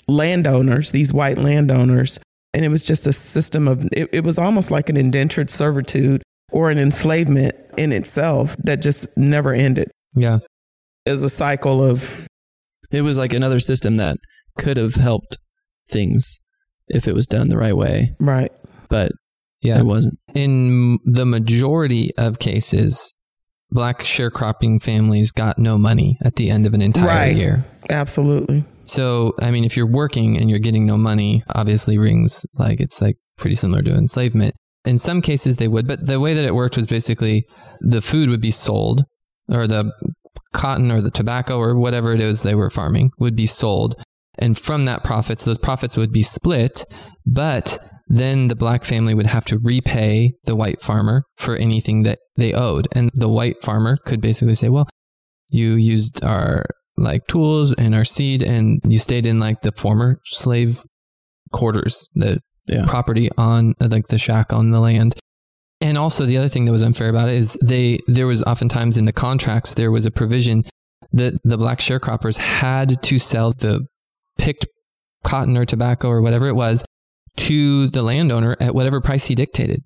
landowners 0.09 0.91
these 0.93 1.13
white 1.13 1.39
landowners 1.39 2.19
and 2.55 2.65
it 2.65 2.69
was 2.69 2.85
just 2.85 3.07
a 3.07 3.13
system 3.13 3.69
of 3.69 3.85
it, 3.93 4.09
it 4.13 4.25
was 4.25 4.39
almost 4.39 4.71
like 4.71 4.89
an 4.89 4.97
indentured 4.97 5.51
servitude 5.51 6.23
or 6.53 6.71
an 6.71 6.79
enslavement 6.79 7.55
in 7.77 7.93
itself 7.93 8.57
that 8.59 8.81
just 8.81 9.07
never 9.17 9.53
ended 9.53 9.91
Yeah. 10.15 10.39
As 11.07 11.23
a 11.23 11.29
cycle 11.29 11.83
of 11.83 12.27
It 12.91 13.03
was 13.03 13.19
like 13.19 13.33
another 13.33 13.59
system 13.61 13.97
that 13.97 14.17
could 14.57 14.77
have 14.77 14.95
helped 14.95 15.39
things 15.91 16.39
if 16.89 17.07
it 17.09 17.15
was 17.15 17.27
done 17.27 17.49
the 17.49 17.57
right 17.59 17.77
way, 17.77 18.15
right 18.21 18.53
but 18.89 19.11
Yeah. 19.63 19.79
it 19.81 19.87
wasn't. 19.87 20.19
in 20.35 20.99
the 21.05 21.27
majority 21.27 22.11
of 22.17 22.39
cases, 22.39 23.13
black 23.71 24.01
sharecropping 24.01 24.81
families 24.83 25.33
got 25.33 25.59
no 25.59 25.77
money 25.79 26.19
at 26.23 26.37
the 26.37 26.51
end 26.51 26.67
of 26.67 26.75
an 26.75 26.83
entire 26.83 27.07
Right. 27.07 27.37
year. 27.37 27.65
absolutely 27.91 28.65
So, 28.85 29.35
I 29.43 29.51
mean, 29.51 29.65
if 29.65 29.77
you're 29.77 29.91
working 29.91 30.37
and 30.39 30.49
you're 30.49 30.61
getting 30.61 30.87
no 30.87 30.97
money, 30.97 31.43
obviously 31.55 31.99
rings 31.99 32.47
like 32.55 32.81
it's 32.81 33.03
like 33.03 33.17
pretty 33.37 33.57
similar 33.57 33.83
to 33.83 33.93
enslavement. 33.93 34.55
In 34.85 34.97
some 34.99 35.21
cases, 35.21 35.57
they 35.57 35.67
would, 35.67 35.89
but 35.89 36.07
the 36.07 36.21
way 36.21 36.35
that 36.35 36.45
it 36.45 36.55
worked 36.55 36.77
was 36.77 36.87
basically 36.87 37.45
the 37.81 38.01
food 38.01 38.29
would 38.29 38.41
be 38.41 38.53
sold, 38.53 39.03
or 39.49 39.67
the 39.67 39.91
cotton 40.57 40.91
or 40.91 41.01
the 41.01 41.11
tobacco 41.11 41.59
or 41.59 41.77
whatever 41.77 42.13
it 42.13 42.21
is 42.21 42.43
they 42.43 42.55
were 42.55 42.71
farming 42.71 43.11
would 43.19 43.37
be 43.37 43.47
sold. 43.47 43.95
And 44.39 44.59
from 44.59 44.85
that 44.87 45.05
profits, 45.05 45.45
those 45.45 45.59
profits 45.59 45.97
would 45.97 46.13
be 46.13 46.23
split, 46.23 46.85
but 47.25 47.79
then 48.09 48.49
the 48.49 48.57
black 48.57 48.85
family 48.85 49.15
would 49.15 49.27
have 49.27 49.45
to 49.47 49.59
repay 49.59 50.33
the 50.45 50.55
white 50.57 50.81
farmer 50.83 51.23
for 51.37 51.57
anything 51.57 52.03
that 52.05 52.19
they 52.37 52.53
owed. 52.53 52.87
And 52.93 53.11
the 53.15 53.29
white 53.29 53.63
farmer 53.63 53.97
could 54.07 54.21
basically 54.21 54.55
say, 54.55 54.69
well, 54.69 54.89
you 55.51 55.75
used 55.75 56.23
our 56.25 56.65
like 56.97 57.27
tools 57.27 57.73
and 57.75 57.95
our 57.95 58.05
seed 58.05 58.43
and 58.43 58.81
you 58.89 58.99
stayed 58.99 59.27
in 59.27 59.39
like 59.41 59.63
the 59.63 59.73
former 59.73 60.19
slave 60.25 60.85
quarters, 61.53 62.09
the 62.15 62.41
Yeah. 62.69 62.85
property 62.87 63.31
on 63.39 63.75
like 63.81 64.09
the 64.09 64.19
shack 64.19 64.53
on 64.53 64.71
the 64.73 64.81
land. 64.81 65.15
And 65.81 65.99
also 65.99 66.25
the 66.25 66.39
other 66.39 66.49
thing 66.49 66.65
that 66.65 66.73
was 66.73 66.83
unfair 66.83 67.09
about 67.09 67.29
it 67.29 67.35
is 67.35 67.55
they 67.63 67.99
there 68.07 68.27
was 68.27 68.43
oftentimes 68.45 68.97
in 68.97 69.05
the 69.05 69.13
contracts 69.13 69.75
there 69.75 69.91
was 69.91 70.07
a 70.07 70.11
provision 70.11 70.65
that 71.13 71.35
the 71.45 71.59
black 71.59 71.81
sharecroppers 71.81 72.39
had 72.39 73.03
to 73.03 73.19
sell 73.19 73.53
the 73.53 73.87
picked 74.39 74.67
cotton 75.25 75.57
or 75.57 75.65
tobacco 75.65 76.09
or 76.09 76.23
whatever 76.23 76.47
it 76.47 76.55
was 76.55 76.85
to 77.37 77.89
the 77.89 78.03
landowner 78.03 78.57
at 78.61 78.75
whatever 78.75 79.01
price 79.01 79.27
he 79.27 79.35
dictated. 79.35 79.83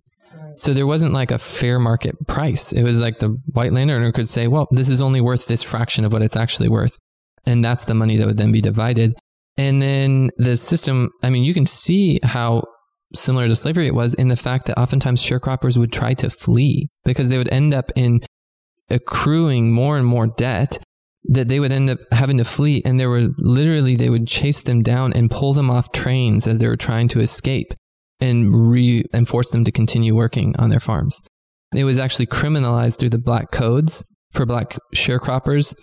So 0.57 0.75
there 0.75 0.87
wasn't 0.87 1.13
like 1.13 1.31
a 1.31 1.39
fair 1.39 1.79
market 1.79 2.15
price. 2.27 2.73
It 2.73 2.83
was 2.83 3.01
like 3.01 3.19
the 3.19 3.39
white 3.47 3.73
landowner 3.73 4.13
could 4.13 4.29
say, 4.29 4.47
well, 4.47 4.69
this 4.71 4.89
is 4.89 5.01
only 5.01 5.21
worth 5.21 5.47
this 5.47 5.63
fraction 5.63 6.05
of 6.05 6.13
what 6.13 6.23
it's 6.23 6.37
actually 6.37 6.69
worth. 6.69 6.99
And 7.47 7.65
that's 7.65 7.87
the 7.87 7.95
money 7.95 8.17
that 8.17 8.27
would 8.27 8.37
then 8.37 8.53
be 8.53 8.61
divided. 8.61 9.15
And 9.57 9.81
then 9.81 10.31
the 10.37 10.57
system, 10.57 11.11
I 11.23 11.31
mean, 11.31 11.45
you 11.45 11.55
can 11.55 11.67
see 11.67 12.21
how 12.23 12.65
similar 13.15 13.49
to 13.49 13.57
slavery 13.57 13.87
it 13.87 13.95
was 13.95 14.15
in 14.15 14.29
the 14.29 14.37
fact 14.37 14.67
that 14.67 14.79
oftentimes 14.79 15.23
sharecroppers 15.23 15.77
would 15.77 15.93
try 15.93 16.15
to 16.15 16.31
flee 16.31 16.89
because 17.05 17.29
they 17.29 17.39
would 17.39 17.53
end 17.53 17.75
up 17.75 17.91
in 17.97 18.21
accruing 18.89 19.73
more 19.73 19.97
and 19.97 20.07
more 20.07 20.27
debt 20.27 20.79
that 21.25 21.49
they 21.49 21.61
would 21.61 21.73
end 21.73 21.91
up 21.91 21.99
having 22.13 22.39
to 22.39 22.45
flee. 22.45 22.83
And 22.85 22.99
there 22.99 23.11
were 23.11 23.29
literally, 23.39 23.97
they 23.97 24.11
would 24.11 24.27
chase 24.27 24.63
them 24.63 24.83
down 24.83 25.13
and 25.13 25.31
pull 25.31 25.53
them 25.53 25.71
off 25.71 25.93
trains 25.93 26.47
as 26.47 26.59
they 26.59 26.67
were 26.67 26.77
trying 26.77 27.09
to 27.09 27.21
escape 27.21 27.75
and 28.21 28.71
re 28.71 29.05
and 29.13 29.29
force 29.29 29.51
them 29.51 29.65
to 29.65 29.73
continue 29.73 30.15
working 30.15 30.55
on 30.59 30.71
their 30.71 30.81
farms. 30.81 31.21
It 31.75 31.85
was 31.85 31.99
actually 31.99 32.27
criminalized 32.27 32.99
through 32.99 33.11
the 33.11 33.19
black 33.19 33.51
codes 33.51 34.05
for 34.33 34.45
black 34.45 34.77
sharecroppers 34.95 35.75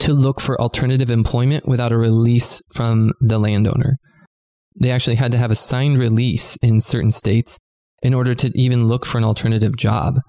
to 0.00 0.12
look 0.12 0.40
for 0.40 0.60
alternative 0.60 1.10
employment 1.10 1.66
without 1.66 1.92
a 1.92 1.96
release 1.96 2.60
from 2.72 3.12
the 3.20 3.38
landowner. 3.38 3.98
They 4.80 4.90
actually 4.90 5.16
had 5.16 5.32
to 5.32 5.38
have 5.38 5.50
a 5.50 5.56
signed 5.56 5.98
release 5.98 6.56
in 6.62 6.80
certain 6.80 7.10
states 7.10 7.58
in 8.02 8.14
order 8.14 8.34
to 8.34 8.52
even 8.54 8.86
look 8.86 9.06
for 9.06 9.18
an 9.18 9.24
alternative 9.24 9.76
job 9.76 10.20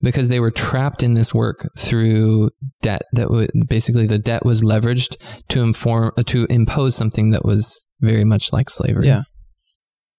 because 0.00 0.28
they 0.28 0.40
were 0.40 0.50
trapped 0.50 1.02
in 1.02 1.14
this 1.14 1.34
work 1.34 1.68
through 1.76 2.50
debt 2.82 3.02
that 3.12 3.28
basically 3.68 4.06
the 4.06 4.18
debt 4.18 4.44
was 4.44 4.62
leveraged 4.62 5.16
to 5.48 5.62
inform 5.62 6.12
to 6.26 6.46
impose 6.50 6.94
something 6.94 7.30
that 7.30 7.44
was 7.44 7.86
very 8.00 8.24
much 8.24 8.52
like 8.52 8.70
slavery. 8.70 9.06
Yeah. 9.06 9.22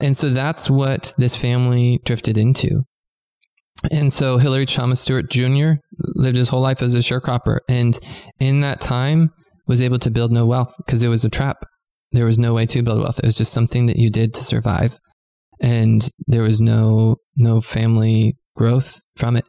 And 0.00 0.16
so 0.16 0.28
that's 0.28 0.70
what 0.70 1.12
this 1.18 1.36
family 1.36 2.00
drifted 2.04 2.38
into. 2.38 2.82
And 3.90 4.12
so 4.12 4.38
Hillery 4.38 4.66
Thomas 4.66 5.00
Stewart 5.00 5.30
Jr. 5.30 5.72
lived 5.98 6.36
his 6.36 6.50
whole 6.50 6.60
life 6.60 6.82
as 6.82 6.94
a 6.94 6.98
sharecropper. 6.98 7.58
And 7.68 7.98
in 8.38 8.60
that 8.60 8.80
time 8.80 9.30
was 9.66 9.80
able 9.80 9.98
to 10.00 10.10
build 10.10 10.32
no 10.32 10.46
wealth 10.46 10.74
because 10.78 11.02
it 11.02 11.08
was 11.08 11.24
a 11.24 11.30
trap. 11.30 11.64
There 12.12 12.26
was 12.26 12.38
no 12.38 12.52
way 12.52 12.66
to 12.66 12.82
build 12.82 13.00
wealth. 13.00 13.18
It 13.18 13.24
was 13.24 13.36
just 13.36 13.52
something 13.52 13.86
that 13.86 13.96
you 13.96 14.10
did 14.10 14.34
to 14.34 14.42
survive. 14.42 14.98
And 15.60 16.08
there 16.26 16.42
was 16.42 16.60
no, 16.60 17.16
no 17.36 17.60
family 17.60 18.34
growth 18.56 19.00
from 19.16 19.36
it. 19.36 19.44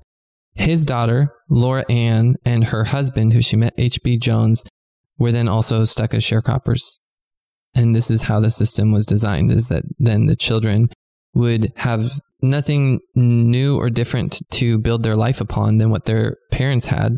His 0.54 0.86
daughter, 0.86 1.34
Laura 1.50 1.86
Ann, 1.90 2.36
and 2.46 2.66
her 2.66 2.86
husband, 2.86 3.34
who 3.34 3.42
she 3.42 3.56
met, 3.56 3.74
H.B. 3.78 4.18
Jones, 4.18 4.64
were 5.18 5.32
then 5.32 5.48
also 5.48 5.86
stuck 5.86 6.14
as 6.14 6.24
sharecroppers 6.24 7.00
and 7.76 7.96
this 7.96 8.12
is 8.12 8.24
how 8.24 8.40
the 8.40 8.50
system 8.50 8.92
was 8.92 9.06
designed 9.06 9.52
is 9.52 9.68
that 9.70 9.84
then 9.98 10.26
the 10.26 10.36
children 10.36 10.90
would 11.34 11.72
have 11.78 12.20
nothing 12.42 13.00
new 13.16 13.78
or 13.78 13.90
different 13.90 14.42
to 14.52 14.78
build 14.78 15.04
their 15.04 15.16
life 15.16 15.40
upon 15.40 15.78
than 15.78 15.90
what 15.90 16.06
their 16.06 16.38
parents 16.52 16.88
had 16.88 17.18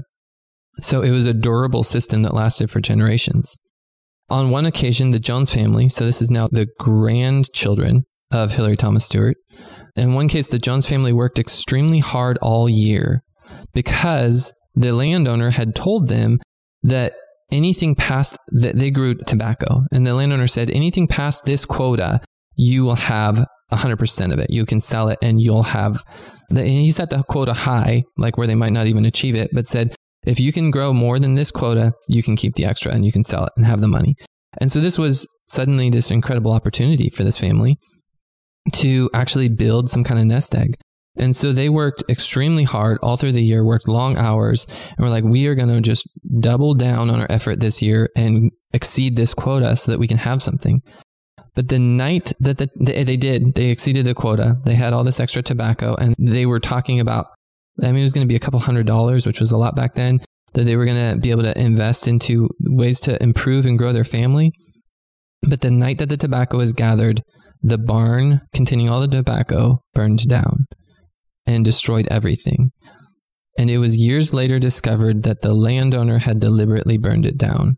So 0.80 1.02
it 1.02 1.12
was 1.12 1.28
a 1.28 1.34
durable 1.34 1.84
system 1.84 2.24
that 2.24 2.34
lasted 2.34 2.72
for 2.72 2.82
generations. 2.82 3.58
On 4.30 4.50
one 4.50 4.66
occasion, 4.66 5.12
the 5.12 5.20
Jones 5.20 5.52
family, 5.52 5.88
so 5.90 6.06
this 6.06 6.22
is 6.22 6.32
now 6.32 6.48
the 6.48 6.68
grandchildren 6.80 8.06
of 8.32 8.54
Hillery 8.54 8.76
Thomas 8.76 9.06
Stewart, 9.06 9.38
in 9.96 10.16
one 10.16 10.28
case, 10.28 10.48
the 10.48 10.58
Jones 10.58 10.88
family 10.88 11.14
worked 11.14 11.38
extremely 11.38 12.00
hard 12.00 12.40
all 12.42 12.68
year 12.68 13.24
because 13.74 14.54
the 14.74 14.92
landowner 14.92 15.52
had 15.52 15.76
told 15.76 16.08
them 16.08 16.40
that 16.82 17.14
anything 17.52 17.96
past 17.96 18.38
that 18.48 18.78
they 18.78 18.92
grew 18.92 19.16
tobacco. 19.16 19.84
And 19.92 20.06
the 20.06 20.16
landowner 20.16 20.48
said 20.48 20.70
anything 20.72 21.08
past 21.08 21.46
this 21.46 21.66
quota 21.66 22.22
you 22.56 22.84
will 22.84 22.96
have 22.96 23.46
100% 23.72 24.34
of 24.34 24.40
it. 24.40 24.50
You 24.52 24.66
can 24.66 24.80
sell 24.80 25.10
it 25.10 25.18
and 25.22 25.42
you'll 25.42 25.64
have 25.64 26.04
the, 26.50 26.64
he 26.64 26.92
set 26.92 27.10
the 27.10 27.24
quota 27.24 27.54
high 27.54 28.04
like 28.18 28.38
where 28.38 28.48
they 28.48 28.56
might 28.56 28.74
not 28.74 28.88
even 28.88 29.06
achieve 29.06 29.36
it 29.36 29.50
but 29.54 29.66
said 29.66 29.96
if 30.26 30.40
you 30.40 30.54
can 30.54 30.70
grow 30.70 30.94
more 30.94 31.18
than 31.20 31.36
this 31.36 31.50
quota 31.52 31.94
you 32.08 32.22
can 32.22 32.36
keep 32.36 32.56
the 32.56 32.66
extra 32.66 32.92
and 32.92 33.06
you 33.06 33.12
can 33.12 33.24
sell 33.24 33.46
it 33.46 33.52
and 33.58 33.66
have 33.66 33.82
the 33.82 33.88
money. 33.88 34.16
And 34.60 34.72
so 34.72 34.80
this 34.80 35.00
was 35.00 35.28
suddenly 35.48 35.90
this 35.90 36.12
incredible 36.12 36.52
opportunity 36.52 37.10
for 37.10 37.24
this 37.24 37.38
family 37.38 37.78
to 38.74 39.10
actually 39.14 39.50
build 39.50 39.90
some 39.90 40.04
kind 40.04 40.20
of 40.20 40.26
nest 40.26 40.54
egg 40.56 40.76
and 41.16 41.36
so 41.36 41.52
they 41.52 41.70
worked 41.70 42.04
extremely 42.10 42.64
hard 42.64 42.98
all 43.04 43.18
through 43.18 43.34
the 43.34 43.44
year, 43.44 43.64
worked 43.64 43.88
long 43.88 44.18
hours, 44.18 44.66
and 44.66 45.00
we're 45.00 45.10
like, 45.10 45.24
we 45.24 45.46
are 45.46 45.56
going 45.56 45.70
to 45.70 45.82
just 45.82 46.08
double 46.40 46.74
down 46.74 47.10
on 47.10 47.20
our 47.20 47.28
effort 47.30 47.60
this 47.60 47.82
year 47.82 48.10
and 48.16 48.52
exceed 48.74 49.16
this 49.16 49.34
quota 49.34 49.76
so 49.76 49.92
that 49.92 50.00
we 50.00 50.08
can 50.08 50.18
have 50.18 50.42
something. 50.42 50.82
But 51.56 51.70
the 51.70 51.78
night 51.78 52.34
that 52.40 52.58
the, 52.58 52.68
they, 52.80 53.04
they 53.04 53.18
did, 53.18 53.54
they 53.54 53.70
exceeded 53.70 54.06
the 54.06 54.16
quota. 54.16 54.58
They 54.66 54.74
had 54.74 54.92
all 54.92 55.04
this 55.04 55.20
extra 55.20 55.44
tobacco, 55.44 55.96
and 55.96 56.16
they 56.18 56.46
were 56.46 56.60
talking 56.60 57.00
about. 57.00 57.28
I 57.82 57.88
mean, 57.88 57.98
it 57.98 58.04
was 58.04 58.14
going 58.14 58.26
to 58.26 58.32
be 58.32 58.36
a 58.36 58.40
couple 58.40 58.60
hundred 58.60 58.86
dollars, 58.88 59.26
which 59.26 59.40
was 59.40 59.52
a 59.52 59.58
lot 59.58 59.76
back 59.76 59.94
then. 59.96 60.20
That 60.54 60.64
they 60.64 60.76
were 60.76 60.86
going 60.86 61.14
to 61.14 61.20
be 61.20 61.32
able 61.32 61.44
to 61.44 61.60
invest 61.60 62.08
into 62.08 62.48
ways 62.62 63.00
to 63.02 63.22
improve 63.22 63.66
and 63.66 63.78
grow 63.78 63.92
their 63.92 64.04
family. 64.04 64.52
But 65.48 65.62
the 65.62 65.72
night 65.72 65.98
that 65.98 66.10
the 66.10 66.18
tobacco 66.18 66.58
was 66.58 66.74
gathered, 66.74 67.22
the 67.62 67.80
barn 67.80 68.42
containing 68.54 68.90
all 68.90 69.02
the 69.02 69.08
tobacco 69.08 69.80
burned 69.94 70.28
down 70.28 70.66
and 71.46 71.66
destroyed 71.66 72.08
everything. 72.10 72.72
And 73.58 73.70
it 73.70 73.78
was 73.78 73.98
years 73.98 74.34
later 74.34 74.60
discovered 74.60 75.24
that 75.24 75.42
the 75.42 75.54
landowner 75.54 76.20
had 76.20 76.40
deliberately 76.40 76.98
burned 76.98 77.26
it 77.26 77.38
down 77.38 77.78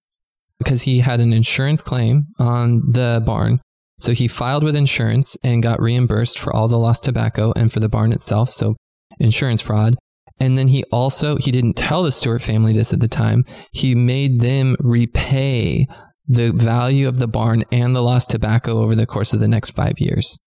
because 0.57 0.84
he 0.84 1.00
had 1.00 1.19
an 1.19 1.34
insurance 1.34 1.81
claim 1.81 2.27
on 2.39 2.91
the 2.91 3.22
barn. 3.25 3.60
So 4.00 4.13
he 4.13 4.27
filed 4.27 4.63
with 4.63 4.75
insurance 4.75 5.38
and 5.43 5.63
got 5.63 5.81
reimbursed 5.81 6.39
for 6.39 6.55
all 6.55 6.67
the 6.67 6.79
lost 6.79 7.03
tobacco 7.03 7.53
and 7.55 7.72
for 7.72 7.79
the 7.79 7.89
barn 7.89 8.12
itself. 8.13 8.50
So 8.50 8.75
insurance 9.19 9.62
fraud. 9.62 9.95
And 10.39 10.57
then 10.57 10.67
he 10.67 10.84
also, 10.91 11.38
he 11.38 11.51
didn't 11.51 11.75
tell 11.77 12.03
the 12.03 12.12
Stewart 12.12 12.41
family 12.41 12.74
this 12.74 12.91
at 12.91 13.00
the 13.00 13.07
time. 13.07 13.45
He 13.72 13.95
made 13.95 14.41
them 14.41 14.75
repay 14.79 15.88
the 16.27 16.51
value 16.51 17.07
of 17.07 17.19
the 17.19 17.27
barn 17.27 17.63
and 17.72 17.95
the 17.95 18.01
lost 18.01 18.29
tobacco 18.29 18.79
over 18.81 18.95
the 18.95 19.05
course 19.05 19.31
of 19.31 19.39
the 19.39 19.48
next 19.48 19.72
five 19.72 20.00
years. 20.00 20.38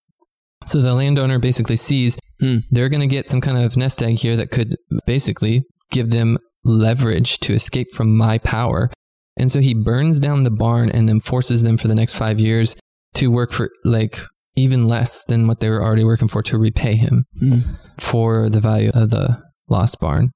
So 0.64 0.80
the 0.80 0.94
landowner 0.94 1.38
basically 1.38 1.76
sees 1.76 2.18
hmm. 2.40 2.58
they're 2.70 2.88
going 2.88 3.00
to 3.00 3.06
get 3.06 3.26
some 3.26 3.40
kind 3.40 3.58
of 3.58 3.76
nest 3.76 4.02
egg 4.02 4.18
here 4.18 4.36
that 4.36 4.50
could 4.50 4.76
basically 5.06 5.64
give 5.90 6.10
them 6.10 6.38
leverage 6.64 7.38
to 7.40 7.54
escape 7.54 7.92
from 7.92 8.16
my 8.16 8.38
power. 8.38 8.90
And 9.36 9.50
so 9.50 9.60
he 9.60 9.74
burns 9.74 10.20
down 10.20 10.42
the 10.42 10.50
barn 10.50 10.90
and 10.90 11.08
then 11.08 11.20
forces 11.20 11.62
them 11.62 11.78
for 11.78 11.88
the 11.88 11.94
next 11.94 12.14
five 12.14 12.40
years 12.40 12.76
to 13.14 13.30
work 13.30 13.52
for 13.52 13.70
like 13.84 14.20
even 14.56 14.88
less 14.88 15.24
than 15.24 15.46
what 15.46 15.60
they 15.60 15.68
were 15.68 15.82
already 15.82 16.04
working 16.04 16.28
for 16.28 16.42
to 16.42 16.58
repay 16.58 16.96
him 16.96 17.24
hmm. 17.38 17.58
for 17.96 18.48
the 18.48 18.60
value 18.60 18.90
of 18.92 19.10
the 19.10 19.40
lost 19.68 20.00
barn. 20.00 20.30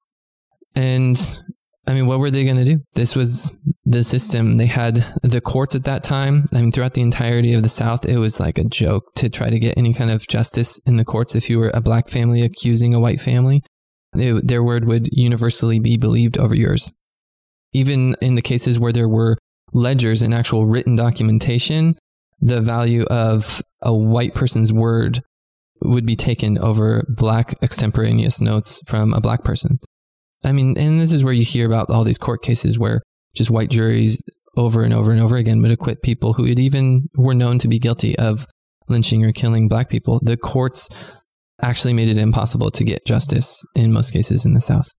And 0.74 1.42
I 1.86 1.94
mean, 1.94 2.06
what 2.06 2.20
were 2.20 2.30
they 2.30 2.44
going 2.44 2.58
to 2.58 2.64
do? 2.64 2.80
This 2.94 3.16
was 3.16 3.56
the 3.84 4.04
system. 4.04 4.56
They 4.56 4.66
had 4.66 5.04
the 5.22 5.40
courts 5.40 5.74
at 5.74 5.84
that 5.84 6.04
time. 6.04 6.46
I 6.52 6.60
mean, 6.60 6.70
throughout 6.70 6.94
the 6.94 7.02
entirety 7.02 7.52
of 7.54 7.64
the 7.64 7.68
South, 7.68 8.04
it 8.04 8.18
was 8.18 8.38
like 8.38 8.56
a 8.56 8.64
joke 8.64 9.14
to 9.16 9.28
try 9.28 9.50
to 9.50 9.58
get 9.58 9.76
any 9.76 9.92
kind 9.92 10.10
of 10.10 10.28
justice 10.28 10.78
in 10.86 10.96
the 10.96 11.04
courts 11.04 11.34
if 11.34 11.50
you 11.50 11.58
were 11.58 11.72
a 11.74 11.80
black 11.80 12.08
family 12.08 12.42
accusing 12.42 12.94
a 12.94 13.00
white 13.00 13.20
family. 13.20 13.64
Their 14.12 14.62
word 14.62 14.84
would 14.84 15.08
universally 15.10 15.80
be 15.80 15.96
believed 15.96 16.38
over 16.38 16.54
yours. 16.54 16.92
Even 17.72 18.14
in 18.20 18.36
the 18.36 18.42
cases 18.42 18.78
where 18.78 18.92
there 18.92 19.08
were 19.08 19.36
ledgers 19.72 20.22
and 20.22 20.32
actual 20.32 20.66
written 20.66 20.94
documentation, 20.94 21.96
the 22.40 22.60
value 22.60 23.04
of 23.04 23.62
a 23.80 23.94
white 23.94 24.34
person's 24.34 24.72
word 24.72 25.22
would 25.80 26.06
be 26.06 26.14
taken 26.14 26.58
over 26.58 27.04
black 27.08 27.54
extemporaneous 27.60 28.40
notes 28.40 28.80
from 28.86 29.12
a 29.14 29.20
black 29.20 29.42
person. 29.42 29.80
I 30.44 30.52
mean, 30.52 30.76
and 30.76 31.00
this 31.00 31.12
is 31.12 31.24
where 31.24 31.32
you 31.32 31.44
hear 31.44 31.66
about 31.66 31.90
all 31.90 32.04
these 32.04 32.18
court 32.18 32.42
cases 32.42 32.78
where 32.78 33.02
just 33.34 33.50
white 33.50 33.70
juries 33.70 34.22
over 34.56 34.82
and 34.82 34.92
over 34.92 35.10
and 35.10 35.20
over 35.20 35.36
again 35.36 35.62
would 35.62 35.70
acquit 35.70 36.02
people 36.02 36.34
who 36.34 36.44
had 36.44 36.58
even 36.58 37.08
were 37.16 37.34
known 37.34 37.58
to 37.60 37.68
be 37.68 37.78
guilty 37.78 38.18
of 38.18 38.46
lynching 38.88 39.24
or 39.24 39.32
killing 39.32 39.68
black 39.68 39.88
people. 39.88 40.20
The 40.22 40.36
courts 40.36 40.88
actually 41.62 41.94
made 41.94 42.08
it 42.08 42.16
impossible 42.16 42.70
to 42.72 42.84
get 42.84 43.06
justice 43.06 43.64
in 43.74 43.92
most 43.92 44.12
cases 44.12 44.44
in 44.44 44.54
the 44.54 44.60
South. 44.60 44.90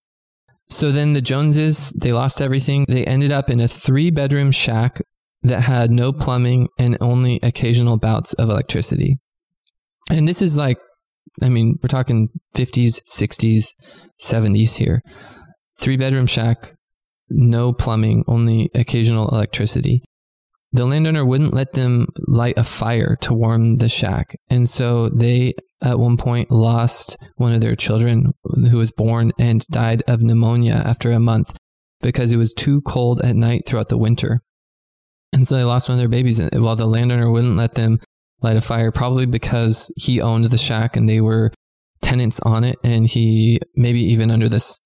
So 0.68 0.90
then 0.90 1.12
the 1.12 1.20
Joneses, 1.20 1.90
they 1.90 2.12
lost 2.12 2.40
everything. 2.40 2.86
They 2.88 3.04
ended 3.04 3.30
up 3.30 3.50
in 3.50 3.60
a 3.60 3.68
three 3.68 4.10
bedroom 4.10 4.50
shack 4.50 5.00
that 5.42 5.60
had 5.60 5.90
no 5.90 6.12
plumbing 6.12 6.68
and 6.78 6.96
only 7.00 7.38
occasional 7.42 7.98
bouts 7.98 8.32
of 8.34 8.48
electricity. 8.48 9.18
And 10.10 10.26
this 10.26 10.40
is 10.40 10.56
like 10.56 10.78
I 11.42 11.48
mean, 11.48 11.78
we're 11.82 11.88
talking 11.88 12.28
50s, 12.54 13.00
60s, 13.08 13.74
70s 14.20 14.76
here. 14.76 15.02
Three 15.78 15.96
bedroom 15.96 16.26
shack, 16.26 16.74
no 17.28 17.72
plumbing, 17.72 18.24
only 18.28 18.70
occasional 18.74 19.28
electricity. 19.28 20.02
The 20.72 20.84
landowner 20.84 21.24
wouldn't 21.24 21.54
let 21.54 21.72
them 21.72 22.06
light 22.26 22.58
a 22.58 22.64
fire 22.64 23.16
to 23.22 23.34
warm 23.34 23.76
the 23.76 23.88
shack. 23.88 24.34
And 24.48 24.68
so 24.68 25.08
they, 25.08 25.54
at 25.82 25.98
one 25.98 26.16
point, 26.16 26.50
lost 26.50 27.16
one 27.36 27.52
of 27.52 27.60
their 27.60 27.76
children 27.76 28.32
who 28.70 28.78
was 28.78 28.92
born 28.92 29.32
and 29.38 29.66
died 29.68 30.02
of 30.08 30.22
pneumonia 30.22 30.74
after 30.74 31.10
a 31.10 31.20
month 31.20 31.56
because 32.00 32.32
it 32.32 32.36
was 32.36 32.52
too 32.52 32.80
cold 32.82 33.20
at 33.22 33.36
night 33.36 33.62
throughout 33.66 33.88
the 33.88 33.98
winter. 33.98 34.40
And 35.32 35.46
so 35.46 35.56
they 35.56 35.64
lost 35.64 35.88
one 35.88 35.94
of 35.96 36.00
their 36.00 36.08
babies 36.08 36.40
while 36.52 36.76
the 36.76 36.86
landowner 36.86 37.30
wouldn't 37.30 37.56
let 37.56 37.74
them 37.74 37.98
light 38.44 38.56
a 38.56 38.60
fire, 38.60 38.92
probably 38.92 39.26
because 39.26 39.90
he 39.96 40.20
owned 40.20 40.44
the 40.44 40.58
shack 40.58 40.96
and 40.96 41.08
they 41.08 41.20
were 41.20 41.52
tenants 42.02 42.38
on 42.40 42.62
it. 42.62 42.76
And 42.84 43.06
he, 43.06 43.58
maybe 43.74 44.00
even 44.00 44.30
under 44.30 44.48
this 44.48 44.78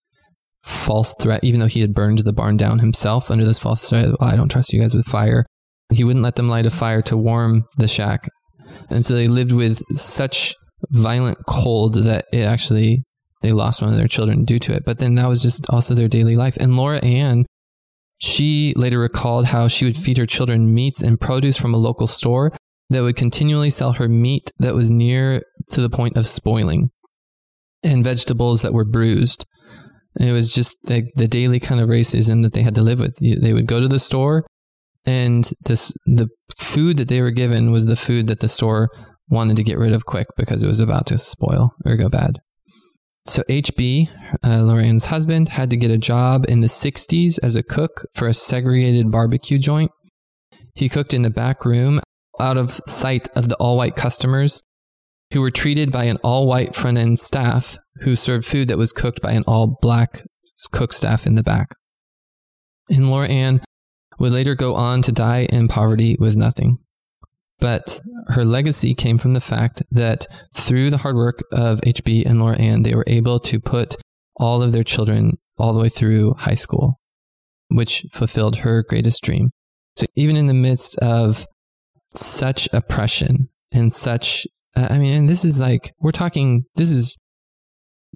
false 0.60 1.14
threat, 1.20 1.44
even 1.44 1.60
though 1.60 1.66
he 1.66 1.80
had 1.80 1.94
burned 1.94 2.20
the 2.20 2.32
barn 2.32 2.56
down 2.56 2.78
himself 2.78 3.30
under 3.30 3.44
this 3.44 3.58
false 3.58 3.88
threat, 3.88 4.08
I 4.20 4.36
don't 4.36 4.50
trust 4.50 4.72
you 4.72 4.80
guys 4.80 4.94
with 4.94 5.06
fire. 5.06 5.44
He 5.92 6.04
wouldn't 6.04 6.24
let 6.24 6.36
them 6.36 6.48
light 6.48 6.66
a 6.66 6.70
fire 6.70 7.02
to 7.02 7.16
warm 7.16 7.64
the 7.76 7.88
shack. 7.88 8.28
And 8.90 9.04
so 9.04 9.14
they 9.14 9.28
lived 9.28 9.52
with 9.52 9.82
such 9.98 10.54
violent 10.90 11.38
cold 11.46 11.94
that 12.04 12.26
it 12.32 12.42
actually, 12.42 13.04
they 13.42 13.52
lost 13.52 13.82
one 13.82 13.90
of 13.90 13.96
their 13.98 14.08
children 14.08 14.44
due 14.44 14.58
to 14.60 14.72
it. 14.72 14.84
But 14.84 14.98
then 14.98 15.14
that 15.16 15.28
was 15.28 15.42
just 15.42 15.68
also 15.70 15.94
their 15.94 16.08
daily 16.08 16.36
life. 16.36 16.56
And 16.58 16.76
Laura 16.76 16.98
Ann, 17.04 17.46
she 18.18 18.74
later 18.76 18.98
recalled 18.98 19.46
how 19.46 19.68
she 19.68 19.84
would 19.84 19.96
feed 19.96 20.18
her 20.18 20.26
children 20.26 20.74
meats 20.74 21.02
and 21.02 21.20
produce 21.20 21.56
from 21.56 21.72
a 21.72 21.78
local 21.78 22.06
store 22.06 22.52
that 22.90 23.02
would 23.02 23.16
continually 23.16 23.70
sell 23.70 23.92
her 23.92 24.08
meat 24.08 24.50
that 24.58 24.74
was 24.74 24.90
near 24.90 25.42
to 25.70 25.80
the 25.80 25.90
point 25.90 26.16
of 26.16 26.26
spoiling 26.26 26.90
and 27.82 28.04
vegetables 28.04 28.62
that 28.62 28.72
were 28.72 28.84
bruised. 28.84 29.46
It 30.18 30.32
was 30.32 30.52
just 30.52 30.88
like 30.88 31.06
the 31.14 31.28
daily 31.28 31.60
kind 31.60 31.80
of 31.80 31.88
racism 31.88 32.42
that 32.42 32.52
they 32.52 32.62
had 32.62 32.74
to 32.74 32.82
live 32.82 32.98
with. 32.98 33.18
They 33.20 33.52
would 33.52 33.66
go 33.66 33.80
to 33.80 33.88
the 33.88 33.98
store 33.98 34.44
and 35.04 35.50
this 35.64 35.94
the 36.06 36.28
food 36.56 36.96
that 36.96 37.08
they 37.08 37.22
were 37.22 37.30
given 37.30 37.70
was 37.70 37.86
the 37.86 37.96
food 37.96 38.26
that 38.26 38.40
the 38.40 38.48
store 38.48 38.88
wanted 39.28 39.56
to 39.56 39.62
get 39.62 39.78
rid 39.78 39.92
of 39.92 40.04
quick 40.04 40.26
because 40.36 40.62
it 40.62 40.66
was 40.66 40.80
about 40.80 41.06
to 41.06 41.18
spoil 41.18 41.70
or 41.84 41.96
go 41.96 42.08
bad. 42.08 42.38
So 43.26 43.42
HB, 43.42 44.08
uh, 44.42 44.62
Laura 44.62 44.82
Ann's 44.82 45.06
husband, 45.06 45.50
had 45.50 45.68
to 45.70 45.76
get 45.76 45.90
a 45.90 45.98
job 45.98 46.46
in 46.48 46.62
the 46.62 46.66
60s 46.66 47.38
as 47.42 47.56
a 47.56 47.62
cook 47.62 48.06
for 48.14 48.26
a 48.26 48.34
segregated 48.34 49.10
barbecue 49.10 49.58
joint. 49.58 49.90
He 50.74 50.88
cooked 50.88 51.12
in 51.12 51.22
the 51.22 51.30
back 51.30 51.64
room 51.64 52.00
out 52.40 52.56
of 52.56 52.80
sight 52.86 53.28
of 53.34 53.48
the 53.48 53.56
all 53.56 53.76
white 53.76 53.96
customers 53.96 54.62
who 55.32 55.40
were 55.40 55.50
treated 55.50 55.92
by 55.92 56.04
an 56.04 56.16
all 56.24 56.46
white 56.46 56.74
front 56.74 56.98
end 56.98 57.18
staff 57.18 57.78
who 58.02 58.16
served 58.16 58.46
food 58.46 58.68
that 58.68 58.78
was 58.78 58.92
cooked 58.92 59.20
by 59.20 59.32
an 59.32 59.44
all 59.46 59.78
black 59.80 60.22
cook 60.72 60.92
staff 60.92 61.26
in 61.26 61.34
the 61.34 61.42
back. 61.42 61.74
And 62.88 63.10
Laura 63.10 63.28
Ann 63.28 63.60
would 64.18 64.32
later 64.32 64.54
go 64.54 64.74
on 64.74 65.02
to 65.02 65.12
die 65.12 65.46
in 65.50 65.68
poverty 65.68 66.16
with 66.18 66.36
nothing. 66.36 66.78
But 67.60 68.00
her 68.28 68.44
legacy 68.44 68.94
came 68.94 69.18
from 69.18 69.34
the 69.34 69.40
fact 69.40 69.82
that 69.90 70.26
through 70.54 70.90
the 70.90 70.98
hard 70.98 71.16
work 71.16 71.42
of 71.52 71.80
HB 71.80 72.24
and 72.24 72.40
Laura 72.40 72.56
Ann, 72.56 72.82
they 72.82 72.94
were 72.94 73.04
able 73.06 73.40
to 73.40 73.60
put 73.60 73.96
all 74.36 74.62
of 74.62 74.72
their 74.72 74.84
children 74.84 75.32
all 75.58 75.72
the 75.72 75.80
way 75.80 75.88
through 75.88 76.34
high 76.34 76.54
school, 76.54 77.00
which 77.68 78.06
fulfilled 78.12 78.58
her 78.58 78.84
greatest 78.84 79.22
dream. 79.22 79.50
So 79.96 80.06
even 80.14 80.36
in 80.36 80.46
the 80.46 80.54
midst 80.54 80.96
of 80.98 81.46
such 82.14 82.68
oppression 82.72 83.48
and 83.72 83.92
such 83.92 84.46
uh, 84.76 84.88
I 84.90 84.98
mean, 84.98 85.14
and 85.14 85.28
this 85.28 85.44
is 85.44 85.60
like 85.60 85.92
we're 86.00 86.12
talking 86.12 86.64
this 86.76 86.90
is 86.90 87.16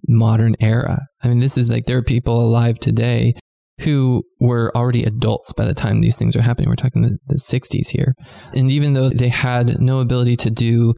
modern 0.08 0.54
era. 0.60 0.98
I 1.22 1.28
mean, 1.28 1.38
this 1.38 1.56
is 1.56 1.70
like 1.70 1.86
there 1.86 1.98
are 1.98 2.02
people 2.02 2.40
alive 2.40 2.78
today 2.78 3.34
who 3.80 4.22
were 4.38 4.70
already 4.76 5.04
adults 5.04 5.52
by 5.52 5.64
the 5.64 5.74
time 5.74 6.00
these 6.00 6.16
things 6.16 6.36
are 6.36 6.42
happening. 6.42 6.68
We're 6.68 6.76
talking 6.76 7.02
the, 7.02 7.18
the 7.26 7.36
60s 7.36 7.88
here. 7.88 8.14
And 8.54 8.70
even 8.70 8.92
though 8.92 9.08
they 9.08 9.28
had 9.28 9.80
no 9.80 10.00
ability 10.00 10.36
to 10.36 10.50
do 10.50 10.94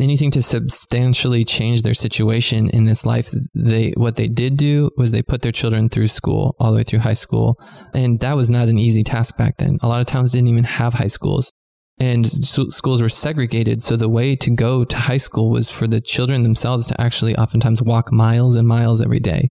anything 0.00 0.30
to 0.30 0.40
substantially 0.40 1.44
change 1.44 1.82
their 1.82 1.92
situation 1.92 2.70
in 2.70 2.84
this 2.84 3.04
life, 3.04 3.30
they 3.54 3.92
what 3.96 4.16
they 4.16 4.28
did 4.28 4.56
do 4.56 4.90
was 4.96 5.10
they 5.10 5.22
put 5.22 5.42
their 5.42 5.52
children 5.52 5.88
through 5.88 6.06
school 6.06 6.54
all 6.58 6.70
the 6.70 6.78
way 6.78 6.82
through 6.82 7.00
high 7.00 7.14
school. 7.14 7.56
And 7.92 8.20
that 8.20 8.36
was 8.36 8.48
not 8.48 8.68
an 8.68 8.78
easy 8.78 9.02
task 9.02 9.36
back 9.36 9.56
then. 9.58 9.78
A 9.82 9.88
lot 9.88 10.00
of 10.00 10.06
towns 10.06 10.32
didn't 10.32 10.48
even 10.48 10.64
have 10.64 10.94
high 10.94 11.08
schools. 11.08 11.50
And 12.00 12.26
schools 12.26 13.02
were 13.02 13.08
segregated. 13.08 13.82
So 13.82 13.96
the 13.96 14.08
way 14.08 14.36
to 14.36 14.50
go 14.50 14.84
to 14.84 14.96
high 14.96 15.16
school 15.16 15.50
was 15.50 15.68
for 15.68 15.86
the 15.86 16.00
children 16.00 16.44
themselves 16.44 16.86
to 16.86 17.00
actually 17.00 17.36
oftentimes 17.36 17.82
walk 17.82 18.12
miles 18.12 18.54
and 18.54 18.68
miles 18.68 19.02
every 19.02 19.18
day 19.18 19.48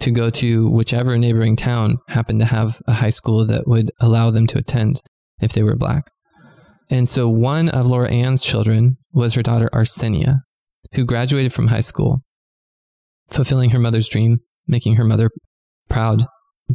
to 0.00 0.10
go 0.10 0.28
to 0.30 0.68
whichever 0.68 1.16
neighboring 1.16 1.56
town 1.56 1.98
happened 2.08 2.40
to 2.40 2.46
have 2.46 2.82
a 2.86 2.94
high 2.94 3.10
school 3.10 3.46
that 3.46 3.66
would 3.66 3.90
allow 4.00 4.30
them 4.30 4.46
to 4.48 4.58
attend 4.58 5.00
if 5.40 5.52
they 5.52 5.62
were 5.62 5.76
black. 5.76 6.10
And 6.90 7.08
so 7.08 7.28
one 7.28 7.68
of 7.68 7.86
Laura 7.86 8.10
Ann's 8.10 8.44
children 8.44 8.98
was 9.12 9.34
her 9.34 9.42
daughter 9.42 9.70
Arsenia, 9.72 10.40
who 10.94 11.04
graduated 11.04 11.52
from 11.52 11.68
high 11.68 11.80
school, 11.80 12.20
fulfilling 13.28 13.70
her 13.70 13.78
mother's 13.78 14.08
dream, 14.08 14.40
making 14.66 14.96
her 14.96 15.04
mother 15.04 15.30
proud 15.88 16.26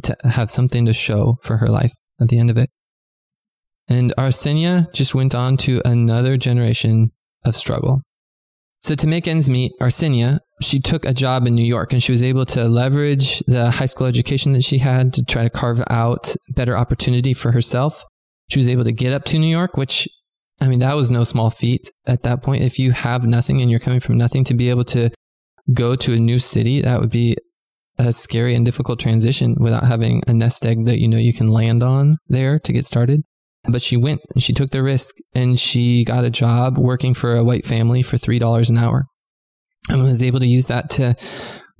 to 0.02 0.16
have 0.24 0.50
something 0.50 0.84
to 0.86 0.92
show 0.92 1.36
for 1.42 1.58
her 1.58 1.68
life 1.68 1.92
at 2.20 2.28
the 2.28 2.38
end 2.38 2.50
of 2.50 2.58
it. 2.58 2.70
And 3.92 4.14
Arsenia 4.16 4.90
just 4.94 5.14
went 5.14 5.34
on 5.34 5.58
to 5.58 5.82
another 5.84 6.38
generation 6.38 7.10
of 7.44 7.54
struggle. 7.54 8.00
So 8.80 8.94
to 8.94 9.06
make 9.06 9.28
ends 9.28 9.50
meet, 9.50 9.72
Arsenia, 9.82 10.38
she 10.62 10.80
took 10.80 11.04
a 11.04 11.12
job 11.12 11.46
in 11.46 11.54
New 11.54 11.64
York 11.64 11.92
and 11.92 12.02
she 12.02 12.10
was 12.10 12.24
able 12.24 12.46
to 12.46 12.64
leverage 12.64 13.40
the 13.46 13.70
high 13.70 13.86
school 13.86 14.06
education 14.06 14.54
that 14.54 14.64
she 14.64 14.78
had 14.78 15.12
to 15.12 15.22
try 15.22 15.42
to 15.42 15.50
carve 15.50 15.82
out 15.90 16.34
better 16.54 16.74
opportunity 16.74 17.34
for 17.34 17.52
herself. 17.52 18.02
She 18.48 18.58
was 18.58 18.68
able 18.68 18.84
to 18.84 18.92
get 18.92 19.12
up 19.12 19.24
to 19.26 19.38
New 19.38 19.46
York, 19.46 19.76
which 19.76 20.08
I 20.58 20.68
mean, 20.68 20.78
that 20.78 20.96
was 20.96 21.10
no 21.10 21.22
small 21.22 21.50
feat 21.50 21.90
at 22.06 22.22
that 22.22 22.42
point. 22.42 22.62
If 22.62 22.78
you 22.78 22.92
have 22.92 23.26
nothing 23.26 23.60
and 23.60 23.70
you're 23.70 23.78
coming 23.78 24.00
from 24.00 24.16
nothing 24.16 24.42
to 24.44 24.54
be 24.54 24.70
able 24.70 24.84
to 24.84 25.10
go 25.74 25.96
to 25.96 26.14
a 26.14 26.18
new 26.18 26.38
city, 26.38 26.80
that 26.80 26.98
would 26.98 27.10
be 27.10 27.36
a 27.98 28.10
scary 28.10 28.54
and 28.54 28.64
difficult 28.64 28.98
transition 28.98 29.54
without 29.58 29.84
having 29.84 30.22
a 30.26 30.32
nest 30.32 30.64
egg 30.64 30.86
that 30.86 30.98
you 30.98 31.08
know 31.08 31.18
you 31.18 31.34
can 31.34 31.48
land 31.48 31.82
on 31.82 32.16
there 32.28 32.58
to 32.60 32.72
get 32.72 32.86
started. 32.86 33.22
But 33.68 33.82
she 33.82 33.96
went 33.96 34.20
and 34.34 34.42
she 34.42 34.52
took 34.52 34.70
the 34.70 34.82
risk 34.82 35.14
and 35.34 35.58
she 35.58 36.04
got 36.04 36.24
a 36.24 36.30
job 36.30 36.78
working 36.78 37.14
for 37.14 37.36
a 37.36 37.44
white 37.44 37.64
family 37.64 38.02
for 38.02 38.16
$3 38.16 38.70
an 38.70 38.78
hour 38.78 39.06
and 39.88 40.02
was 40.02 40.22
able 40.22 40.40
to 40.40 40.46
use 40.46 40.66
that 40.66 40.90
to, 40.90 41.14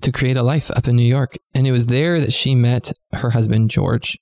to 0.03 0.12
create 0.12 0.37
a 0.37 0.42
life 0.42 0.71
up 0.71 0.87
in 0.87 0.97
New 0.97 1.03
York. 1.03 1.35
And 1.55 1.66
it 1.66 1.73
was 1.73 1.87
there 1.87 2.21
that 2.21 2.33
she 2.33 2.55
met 2.55 2.92
her 3.12 3.31
husband, 3.31 3.71
George. 3.71 4.16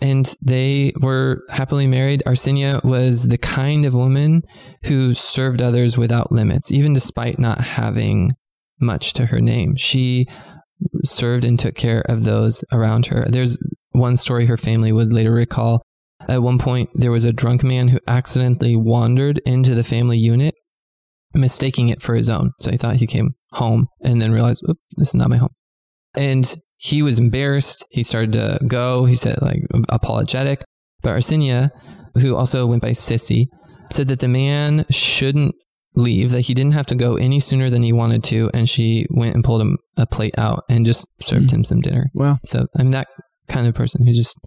And 0.00 0.32
they 0.44 0.92
were 1.00 1.42
happily 1.50 1.86
married. 1.86 2.22
Arsenia 2.24 2.82
was 2.84 3.28
the 3.28 3.38
kind 3.38 3.84
of 3.84 3.94
woman 3.94 4.42
who 4.84 5.14
served 5.14 5.60
others 5.60 5.98
without 5.98 6.30
limits, 6.30 6.70
even 6.70 6.92
despite 6.92 7.38
not 7.38 7.60
having 7.60 8.32
much 8.80 9.12
to 9.14 9.26
her 9.26 9.40
name. 9.40 9.74
She 9.74 10.26
served 11.04 11.44
and 11.44 11.58
took 11.58 11.74
care 11.74 12.02
of 12.08 12.24
those 12.24 12.64
around 12.72 13.06
her. 13.06 13.24
There's 13.28 13.58
one 13.90 14.16
story 14.16 14.46
her 14.46 14.56
family 14.56 14.92
would 14.92 15.12
later 15.12 15.32
recall 15.32 15.82
at 16.28 16.42
one 16.42 16.58
point, 16.58 16.90
there 16.94 17.10
was 17.10 17.24
a 17.24 17.32
drunk 17.32 17.62
man 17.64 17.88
who 17.88 18.00
accidentally 18.06 18.76
wandered 18.76 19.40
into 19.46 19.74
the 19.74 19.84
family 19.84 20.18
unit, 20.18 20.54
mistaking 21.34 21.88
it 21.88 22.02
for 22.02 22.14
his 22.14 22.28
own. 22.28 22.52
So 22.60 22.70
he 22.70 22.76
thought 22.76 22.96
he 22.96 23.06
came 23.06 23.30
home 23.52 23.86
and 24.02 24.20
then 24.20 24.32
realized, 24.32 24.62
this 24.96 25.08
is 25.08 25.14
not 25.14 25.30
my 25.30 25.36
home. 25.36 25.54
And 26.14 26.54
he 26.76 27.02
was 27.02 27.18
embarrassed. 27.18 27.84
He 27.90 28.02
started 28.02 28.32
to 28.34 28.58
go. 28.66 29.06
He 29.06 29.14
said, 29.14 29.40
like, 29.42 29.62
apologetic. 29.88 30.62
But 31.02 31.16
Arsenia, 31.16 31.70
who 32.20 32.36
also 32.36 32.66
went 32.66 32.82
by 32.82 32.90
Sissy, 32.90 33.46
said 33.90 34.08
that 34.08 34.20
the 34.20 34.28
man 34.28 34.84
shouldn't 34.90 35.54
leave, 35.94 36.30
that 36.32 36.42
he 36.42 36.54
didn't 36.54 36.74
have 36.74 36.86
to 36.86 36.94
go 36.94 37.16
any 37.16 37.40
sooner 37.40 37.70
than 37.70 37.82
he 37.82 37.92
wanted 37.92 38.22
to. 38.24 38.50
And 38.52 38.68
she 38.68 39.06
went 39.10 39.34
and 39.34 39.42
pulled 39.42 39.60
him 39.60 39.78
a 39.96 40.06
plate 40.06 40.38
out 40.38 40.64
and 40.68 40.84
just 40.84 41.08
served 41.20 41.48
mm. 41.48 41.52
him 41.52 41.64
some 41.64 41.80
dinner. 41.80 42.10
Wow. 42.14 42.38
So, 42.44 42.66
I'm 42.76 42.90
that 42.90 43.08
kind 43.48 43.66
of 43.66 43.74
person 43.74 44.06
who 44.06 44.12
just 44.12 44.38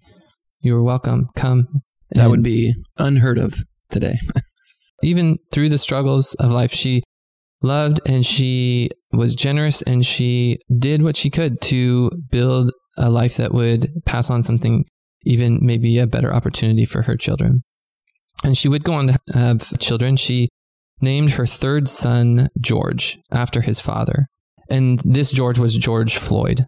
you 0.61 0.75
are 0.75 0.83
welcome. 0.83 1.27
Come. 1.35 1.81
That 2.11 2.29
would 2.29 2.43
be 2.43 2.73
unheard 2.97 3.39
of 3.39 3.55
today. 3.89 4.15
even 5.03 5.37
through 5.51 5.69
the 5.69 5.77
struggles 5.77 6.33
of 6.35 6.51
life, 6.51 6.71
she 6.71 7.03
loved 7.61 7.99
and 8.05 8.25
she 8.25 8.89
was 9.11 9.35
generous 9.35 9.81
and 9.83 10.05
she 10.05 10.59
did 10.77 11.03
what 11.03 11.15
she 11.15 11.29
could 11.29 11.61
to 11.61 12.09
build 12.29 12.71
a 12.97 13.09
life 13.09 13.37
that 13.37 13.53
would 13.53 13.91
pass 14.05 14.29
on 14.29 14.43
something, 14.43 14.85
even 15.23 15.59
maybe 15.61 15.97
a 15.97 16.07
better 16.07 16.33
opportunity 16.33 16.85
for 16.85 17.03
her 17.03 17.15
children. 17.15 17.63
And 18.43 18.57
she 18.57 18.67
would 18.67 18.83
go 18.83 18.93
on 18.93 19.07
to 19.07 19.19
have 19.33 19.77
children. 19.79 20.17
She 20.17 20.49
named 21.01 21.31
her 21.31 21.45
third 21.45 21.87
son 21.87 22.49
George 22.59 23.19
after 23.31 23.61
his 23.61 23.79
father. 23.79 24.27
And 24.69 24.99
this 24.99 25.31
George 25.31 25.59
was 25.59 25.77
George 25.77 26.15
Floyd, 26.15 26.65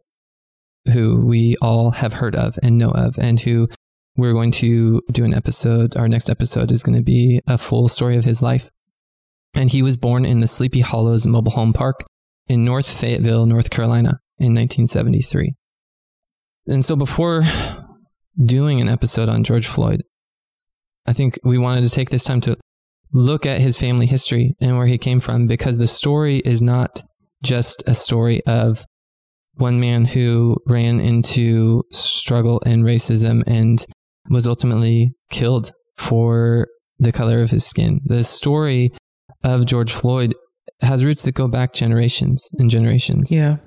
who 0.91 1.25
we 1.25 1.55
all 1.61 1.91
have 1.91 2.13
heard 2.13 2.35
of 2.35 2.57
and 2.61 2.77
know 2.77 2.91
of, 2.91 3.17
and 3.17 3.39
who 3.39 3.69
we're 4.15 4.33
going 4.33 4.51
to 4.51 5.01
do 5.11 5.23
an 5.23 5.33
episode. 5.33 5.95
Our 5.95 6.07
next 6.07 6.29
episode 6.29 6.71
is 6.71 6.83
going 6.83 6.97
to 6.97 7.03
be 7.03 7.41
a 7.47 7.57
full 7.57 7.87
story 7.87 8.17
of 8.17 8.25
his 8.25 8.41
life. 8.41 8.69
And 9.53 9.71
he 9.71 9.81
was 9.81 9.97
born 9.97 10.25
in 10.25 10.39
the 10.39 10.47
Sleepy 10.47 10.81
Hollows 10.81 11.25
Mobile 11.27 11.51
Home 11.51 11.73
Park 11.73 12.05
in 12.47 12.65
North 12.65 12.87
Fayetteville, 12.87 13.45
North 13.45 13.69
Carolina 13.69 14.19
in 14.37 14.53
1973. 14.53 15.53
And 16.67 16.83
so 16.83 16.95
before 16.95 17.43
doing 18.43 18.81
an 18.81 18.89
episode 18.89 19.29
on 19.29 19.43
George 19.43 19.67
Floyd, 19.67 20.03
I 21.05 21.13
think 21.13 21.37
we 21.43 21.57
wanted 21.57 21.83
to 21.83 21.89
take 21.89 22.09
this 22.09 22.23
time 22.23 22.41
to 22.41 22.57
look 23.11 23.45
at 23.45 23.59
his 23.59 23.77
family 23.77 24.05
history 24.05 24.55
and 24.59 24.77
where 24.77 24.87
he 24.87 24.97
came 24.97 25.19
from 25.19 25.47
because 25.47 25.77
the 25.77 25.87
story 25.87 26.37
is 26.37 26.61
not 26.61 27.03
just 27.43 27.83
a 27.85 27.93
story 27.93 28.43
of 28.45 28.85
one 29.55 29.79
man 29.79 30.05
who 30.05 30.57
ran 30.65 30.99
into 30.99 31.83
struggle 31.91 32.61
and 32.65 32.83
racism 32.83 33.43
and 33.45 33.85
was 34.29 34.47
ultimately 34.47 35.13
killed 35.29 35.71
for 35.97 36.67
the 36.99 37.11
color 37.11 37.41
of 37.41 37.49
his 37.49 37.65
skin. 37.65 37.99
The 38.05 38.23
story 38.23 38.91
of 39.43 39.65
George 39.65 39.91
Floyd 39.91 40.33
has 40.81 41.03
roots 41.03 41.21
that 41.23 41.33
go 41.33 41.47
back 41.47 41.73
generations 41.73 42.49
and 42.57 42.69
generations 42.69 43.31
yeah. 43.31 43.57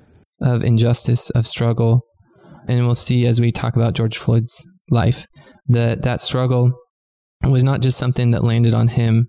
of 0.41 0.63
injustice, 0.63 1.29
of 1.31 1.45
struggle. 1.47 2.01
And 2.67 2.85
we'll 2.85 2.95
see 2.95 3.25
as 3.25 3.39
we 3.39 3.51
talk 3.51 3.75
about 3.75 3.93
George 3.93 4.17
Floyd's 4.17 4.65
life 4.89 5.27
that 5.67 6.03
that 6.03 6.21
struggle 6.21 6.71
was 7.43 7.63
not 7.63 7.81
just 7.81 7.97
something 7.97 8.31
that 8.31 8.43
landed 8.43 8.73
on 8.73 8.89
him 8.89 9.27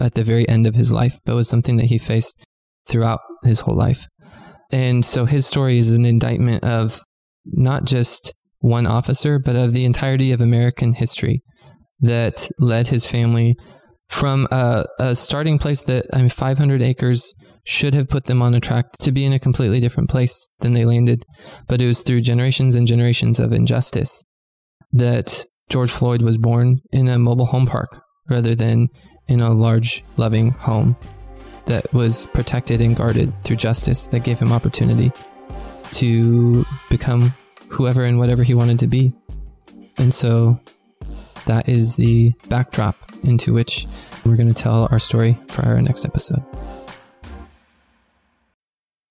at 0.00 0.14
the 0.14 0.22
very 0.22 0.48
end 0.48 0.66
of 0.66 0.74
his 0.74 0.92
life, 0.92 1.18
but 1.24 1.34
was 1.34 1.48
something 1.48 1.76
that 1.76 1.86
he 1.86 1.98
faced 1.98 2.46
throughout 2.86 3.20
his 3.42 3.60
whole 3.60 3.76
life. 3.76 4.06
And 4.70 5.04
so 5.04 5.24
his 5.24 5.46
story 5.46 5.78
is 5.78 5.92
an 5.92 6.04
indictment 6.04 6.64
of 6.64 7.00
not 7.44 7.84
just 7.84 8.34
one 8.60 8.86
officer, 8.86 9.38
but 9.38 9.56
of 9.56 9.72
the 9.72 9.84
entirety 9.84 10.32
of 10.32 10.40
American 10.40 10.92
history 10.92 11.42
that 12.00 12.48
led 12.58 12.88
his 12.88 13.06
family 13.06 13.56
from 14.08 14.48
a, 14.50 14.84
a, 14.98 15.14
starting 15.14 15.58
place 15.58 15.82
that 15.82 16.06
I 16.12 16.18
mean, 16.18 16.28
500 16.30 16.80
acres 16.80 17.34
should 17.64 17.94
have 17.94 18.08
put 18.08 18.24
them 18.24 18.40
on 18.40 18.54
a 18.54 18.60
track 18.60 18.92
to 19.00 19.12
be 19.12 19.24
in 19.24 19.32
a 19.32 19.38
completely 19.38 19.80
different 19.80 20.08
place 20.08 20.48
than 20.60 20.72
they 20.72 20.84
landed. 20.84 21.24
But 21.66 21.82
it 21.82 21.86
was 21.86 22.02
through 22.02 22.22
generations 22.22 22.74
and 22.74 22.86
generations 22.86 23.38
of 23.38 23.52
injustice 23.52 24.24
that 24.92 25.44
George 25.68 25.90
Floyd 25.90 26.22
was 26.22 26.38
born 26.38 26.80
in 26.92 27.08
a 27.08 27.18
mobile 27.18 27.46
home 27.46 27.66
park 27.66 28.00
rather 28.30 28.54
than 28.54 28.88
in 29.26 29.40
a 29.40 29.52
large, 29.52 30.02
loving 30.16 30.50
home 30.52 30.96
that 31.66 31.92
was 31.92 32.24
protected 32.26 32.80
and 32.80 32.96
guarded 32.96 33.32
through 33.44 33.56
justice 33.56 34.08
that 34.08 34.20
gave 34.20 34.38
him 34.38 34.52
opportunity 34.52 35.12
to 35.90 36.64
become 36.88 37.34
whoever 37.68 38.04
and 38.04 38.18
whatever 38.18 38.42
he 38.42 38.54
wanted 38.54 38.78
to 38.80 38.86
be. 38.86 39.12
And 39.96 40.12
so 40.12 40.60
that 41.46 41.68
is 41.68 41.96
the 41.96 42.32
backdrop 42.48 42.96
into 43.22 43.52
which 43.52 43.86
we're 44.24 44.36
going 44.36 44.52
to 44.52 44.54
tell 44.54 44.88
our 44.90 44.98
story 44.98 45.38
for 45.48 45.62
our 45.62 45.80
next 45.80 46.04
episode. 46.04 46.42